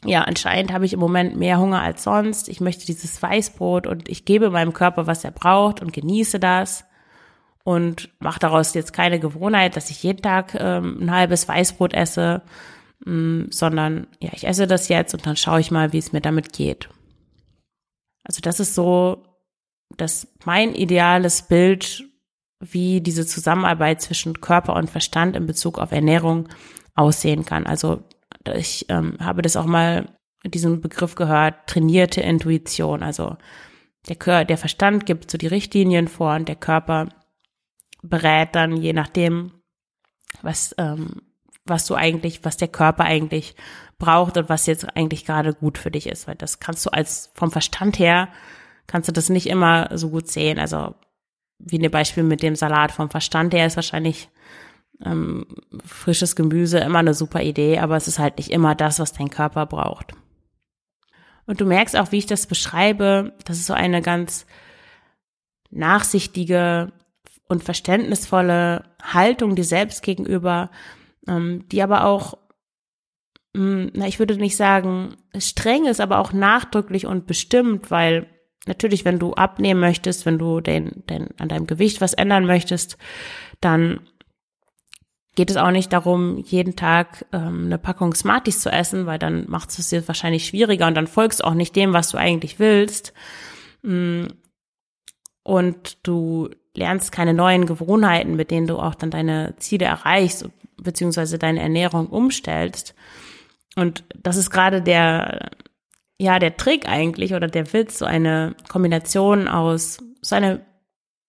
ja, 0.04 0.24
anscheinend 0.24 0.74
habe 0.74 0.86
ich 0.86 0.94
im 0.94 1.00
Moment 1.00 1.38
mehr 1.38 1.60
Hunger 1.60 1.82
als 1.82 2.04
sonst. 2.04 2.50
Ich 2.50 2.60
möchte 2.60 2.86
dieses 2.86 3.22
Weißbrot 3.22 3.88
und 3.88 4.10
ich 4.10 4.26
gebe 4.26 4.50
meinem 4.50 4.74
Körper, 4.74 5.08
was 5.08 5.24
er 5.24 5.32
braucht 5.32 5.82
und 5.82 5.94
genieße 5.94 6.40
das 6.40 6.84
und 7.64 8.10
mache 8.20 8.40
daraus 8.40 8.74
jetzt 8.74 8.92
keine 8.92 9.20
Gewohnheit, 9.20 9.76
dass 9.76 9.92
ich 9.92 10.04
jeden 10.04 10.22
Tag 10.22 10.56
ähm, 10.56 10.98
ein 11.00 11.12
halbes 11.12 11.48
Weißbrot 11.48 11.94
esse, 11.94 12.42
sondern 13.06 14.08
ja, 14.20 14.30
ich 14.34 14.48
esse 14.48 14.68
das 14.68 14.88
jetzt 14.88 15.14
und 15.14 15.26
dann 15.26 15.36
schaue 15.36 15.60
ich 15.60 15.72
mal, 15.72 15.92
wie 15.92 15.98
es 15.98 16.14
mir 16.14 16.22
damit 16.22 16.54
geht. 16.54 16.90
Also 18.24 18.42
das 18.42 18.60
ist 18.60 18.76
so, 18.76 19.24
dass 19.98 20.28
mein 20.46 20.76
ideales 20.76 21.48
Bild, 21.48 22.04
wie 22.60 23.02
diese 23.02 23.26
Zusammenarbeit 23.26 24.02
zwischen 24.02 24.40
Körper 24.40 24.76
und 24.76 24.90
Verstand 24.90 25.36
in 25.36 25.48
Bezug 25.48 25.80
auf 25.80 25.92
Ernährung 25.92 26.48
aussehen 26.94 27.44
kann. 27.44 27.66
Also 27.66 28.04
ich 28.56 28.86
ähm, 28.90 29.18
habe 29.20 29.42
das 29.42 29.56
auch 29.56 29.66
mal 29.66 30.16
diesen 30.44 30.82
Begriff 30.82 31.16
gehört, 31.16 31.68
trainierte 31.68 32.22
Intuition. 32.22 33.04
Also 33.04 33.38
der, 34.08 34.16
Kör 34.16 34.46
der 34.46 34.58
Verstand 34.58 35.06
gibt 35.06 35.30
so 35.30 35.38
die 35.38 35.48
Richtlinien 35.48 36.08
vor 36.08 36.36
und 36.36 36.48
der 36.48 36.56
Körper 36.56 37.10
berät 38.04 38.50
dann, 38.54 38.78
je 38.78 38.94
nachdem, 38.94 39.52
was, 40.42 40.74
ähm, 40.78 41.22
was 41.66 41.86
du 41.86 41.96
eigentlich, 41.96 42.44
was 42.44 42.58
der 42.58 42.68
Körper 42.68 43.04
eigentlich 43.04 43.56
braucht 43.98 44.38
und 44.38 44.50
was 44.50 44.66
jetzt 44.66 44.96
eigentlich 44.96 45.26
gerade 45.26 45.54
gut 45.54 45.78
für 45.78 45.92
dich 45.92 46.08
ist. 46.08 46.28
Weil 46.28 46.36
das 46.36 46.60
kannst 46.60 46.86
du 46.86 46.90
als 46.90 47.32
vom 47.34 47.52
Verstand 47.52 48.00
her, 48.00 48.30
kannst 48.88 49.08
du 49.08 49.14
das 49.14 49.30
nicht 49.30 49.48
immer 49.48 49.90
so 49.98 50.10
gut 50.10 50.28
sehen. 50.28 50.60
Also 50.60 50.96
wie 51.60 51.80
ein 51.80 51.92
Beispiel 51.92 52.24
mit 52.24 52.42
dem 52.42 52.56
Salat 52.56 52.92
vom 52.92 53.10
Verstand 53.10 53.54
her 53.54 53.68
ist 53.68 53.76
wahrscheinlich 53.76 54.30
ähm, 55.04 55.46
frisches 55.86 56.36
Gemüse 56.36 56.80
immer 56.80 57.00
eine 57.00 57.14
super 57.14 57.42
Idee, 57.42 57.80
aber 57.80 57.96
es 57.96 58.08
ist 58.08 58.20
halt 58.20 58.38
nicht 58.38 58.52
immer 58.52 58.76
das, 58.76 59.00
was 59.00 59.14
dein 59.14 59.30
Körper 59.30 59.66
braucht. 59.66 60.14
Und 61.46 61.62
du 61.62 61.66
merkst 61.66 61.96
auch, 61.98 62.12
wie 62.12 62.20
ich 62.20 62.28
das 62.28 62.48
beschreibe, 62.48 63.34
das 63.46 63.58
ist 63.58 63.68
so 63.68 63.74
eine 63.74 64.02
ganz 64.02 64.46
nachsichtige 65.70 66.92
und 67.48 67.64
verständnisvolle 67.64 68.86
Haltung 69.02 69.56
dir 69.56 69.64
selbst 69.64 70.04
gegenüber, 70.04 70.70
ähm, 71.28 71.68
die 71.70 71.82
aber 71.82 72.06
auch, 72.06 72.38
mh, 73.54 73.62
hm, 73.62 73.92
na, 73.94 74.08
ich 74.08 74.20
würde 74.20 74.36
nicht 74.38 74.56
sagen 74.56 75.16
streng 75.38 75.86
ist, 75.86 76.02
aber 76.02 76.20
auch 76.20 76.34
nachdrücklich 76.34 77.06
und 77.06 77.28
bestimmt, 77.28 77.92
weil 77.92 78.28
natürlich, 78.68 79.06
wenn 79.06 79.20
du 79.20 79.34
abnehmen 79.34 79.80
möchtest, 79.80 80.26
wenn 80.26 80.38
du 80.38 80.62
den, 80.62 81.04
den, 81.10 81.30
an 81.40 81.50
deinem 81.50 81.68
Gewicht 81.68 82.02
was 82.02 82.14
ändern 82.14 82.46
möchtest, 82.46 82.98
dann 83.60 84.02
geht 85.36 85.50
es 85.50 85.58
auch 85.58 85.72
nicht 85.72 85.94
darum, 85.94 86.38
jeden 86.38 86.76
Tag 86.76 87.26
ähm, 87.32 87.66
eine 87.66 87.78
Packung 87.78 88.14
Smarties 88.14 88.60
zu 88.62 88.70
essen, 88.70 89.06
weil 89.06 89.18
dann 89.18 89.50
macht 89.50 89.70
es 89.70 89.90
dir 89.90 90.08
wahrscheinlich 90.08 90.46
schwieriger 90.46 90.88
und 90.88 90.96
dann 90.96 91.08
folgst 91.08 91.40
du 91.40 91.46
auch 91.46 91.54
nicht 91.54 91.76
dem, 91.76 91.94
was 91.94 92.10
du 92.10 92.18
eigentlich 92.18 92.60
willst. 92.60 93.14
Hm, 93.84 94.28
und 95.44 96.06
du 96.06 96.50
lernst 96.76 97.12
keine 97.12 97.34
neuen 97.34 97.66
Gewohnheiten, 97.66 98.36
mit 98.36 98.52
denen 98.52 98.68
du 98.68 98.78
auch 98.78 98.96
dann 98.96 99.10
deine 99.10 99.56
Ziele 99.58 99.86
erreichst, 99.86 100.48
beziehungsweise 100.82 101.38
deine 101.38 101.62
Ernährung 101.62 102.08
umstellst. 102.08 102.94
Und 103.76 104.04
das 104.22 104.38
ist 104.38 104.50
gerade 104.50 104.82
der, 104.82 105.52
ja, 106.20 106.40
der 106.40 106.58
Trick 106.58 106.88
eigentlich 106.88 107.34
oder 107.34 107.48
der 107.48 107.72
Witz, 107.74 108.00
so 108.00 108.06
eine 108.06 108.56
Kombination 108.68 109.48
aus, 109.48 110.00
so 110.22 110.36
eine 110.36 110.66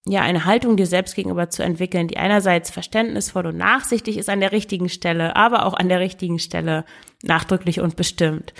ja, 0.05 0.23
eine 0.23 0.45
Haltung 0.45 0.77
dir 0.77 0.87
selbst 0.87 1.15
gegenüber 1.15 1.49
zu 1.49 1.63
entwickeln, 1.63 2.09
die 2.09 2.17
einerseits 2.17 2.71
verständnisvoll 2.71 3.47
und 3.47 3.57
nachsichtig 3.57 4.19
ist 4.19 4.29
an 4.29 4.41
der 4.41 4.51
richtigen 4.51 4.89
Stelle, 4.89 5.37
aber 5.37 5.65
auch 5.65 5.75
an 5.75 5.89
der 5.89 6.01
richtigen 6.01 6.41
Stelle 6.41 6.85
nachdrücklich 7.23 7.79
und 7.81 7.95
bestimmt. 7.95 8.53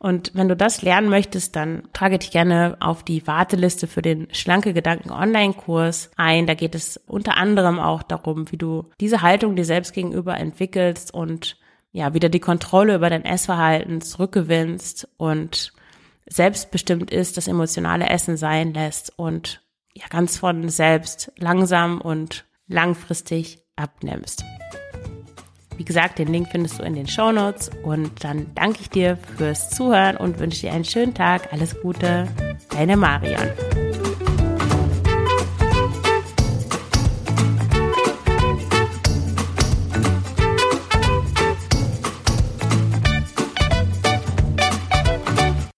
Und 0.00 0.32
wenn 0.34 0.48
du 0.48 0.56
das 0.56 0.82
lernen 0.82 1.08
möchtest, 1.08 1.54
dann 1.54 1.84
trage 1.92 2.18
dich 2.18 2.32
gerne 2.32 2.76
auf 2.80 3.04
die 3.04 3.24
Warteliste 3.28 3.86
für 3.86 4.02
den 4.02 4.26
Schlanke 4.32 4.72
Gedanken 4.72 5.12
Online-Kurs 5.12 6.10
ein. 6.16 6.48
Da 6.48 6.54
geht 6.54 6.74
es 6.74 7.00
unter 7.06 7.36
anderem 7.36 7.78
auch 7.78 8.02
darum, 8.02 8.50
wie 8.50 8.56
du 8.56 8.90
diese 9.00 9.22
Haltung 9.22 9.54
dir 9.54 9.64
selbst 9.64 9.92
gegenüber 9.92 10.36
entwickelst 10.36 11.14
und 11.14 11.58
ja, 11.92 12.12
wieder 12.12 12.28
die 12.28 12.40
Kontrolle 12.40 12.96
über 12.96 13.08
dein 13.08 13.24
Essverhalten 13.24 14.00
zurückgewinnst 14.00 15.08
und 15.16 15.72
selbstbestimmt 16.26 17.10
ist, 17.10 17.36
das 17.36 17.48
emotionale 17.48 18.08
Essen 18.08 18.36
sein 18.36 18.74
lässt 18.74 19.12
und 19.16 19.62
ja 19.98 20.06
ganz 20.08 20.36
von 20.36 20.68
selbst 20.68 21.32
langsam 21.36 22.00
und 22.00 22.44
langfristig 22.66 23.64
abnimmst. 23.76 24.44
Wie 25.76 25.84
gesagt, 25.84 26.18
den 26.18 26.28
Link 26.28 26.48
findest 26.50 26.80
du 26.80 26.82
in 26.82 26.94
den 26.94 27.06
Show 27.06 27.30
Notes 27.30 27.70
und 27.84 28.24
dann 28.24 28.52
danke 28.54 28.80
ich 28.80 28.90
dir 28.90 29.16
fürs 29.36 29.70
Zuhören 29.70 30.16
und 30.16 30.40
wünsche 30.40 30.62
dir 30.62 30.72
einen 30.72 30.84
schönen 30.84 31.14
Tag. 31.14 31.52
Alles 31.52 31.80
Gute, 31.80 32.26
deine 32.70 32.96
Marion. 32.96 33.87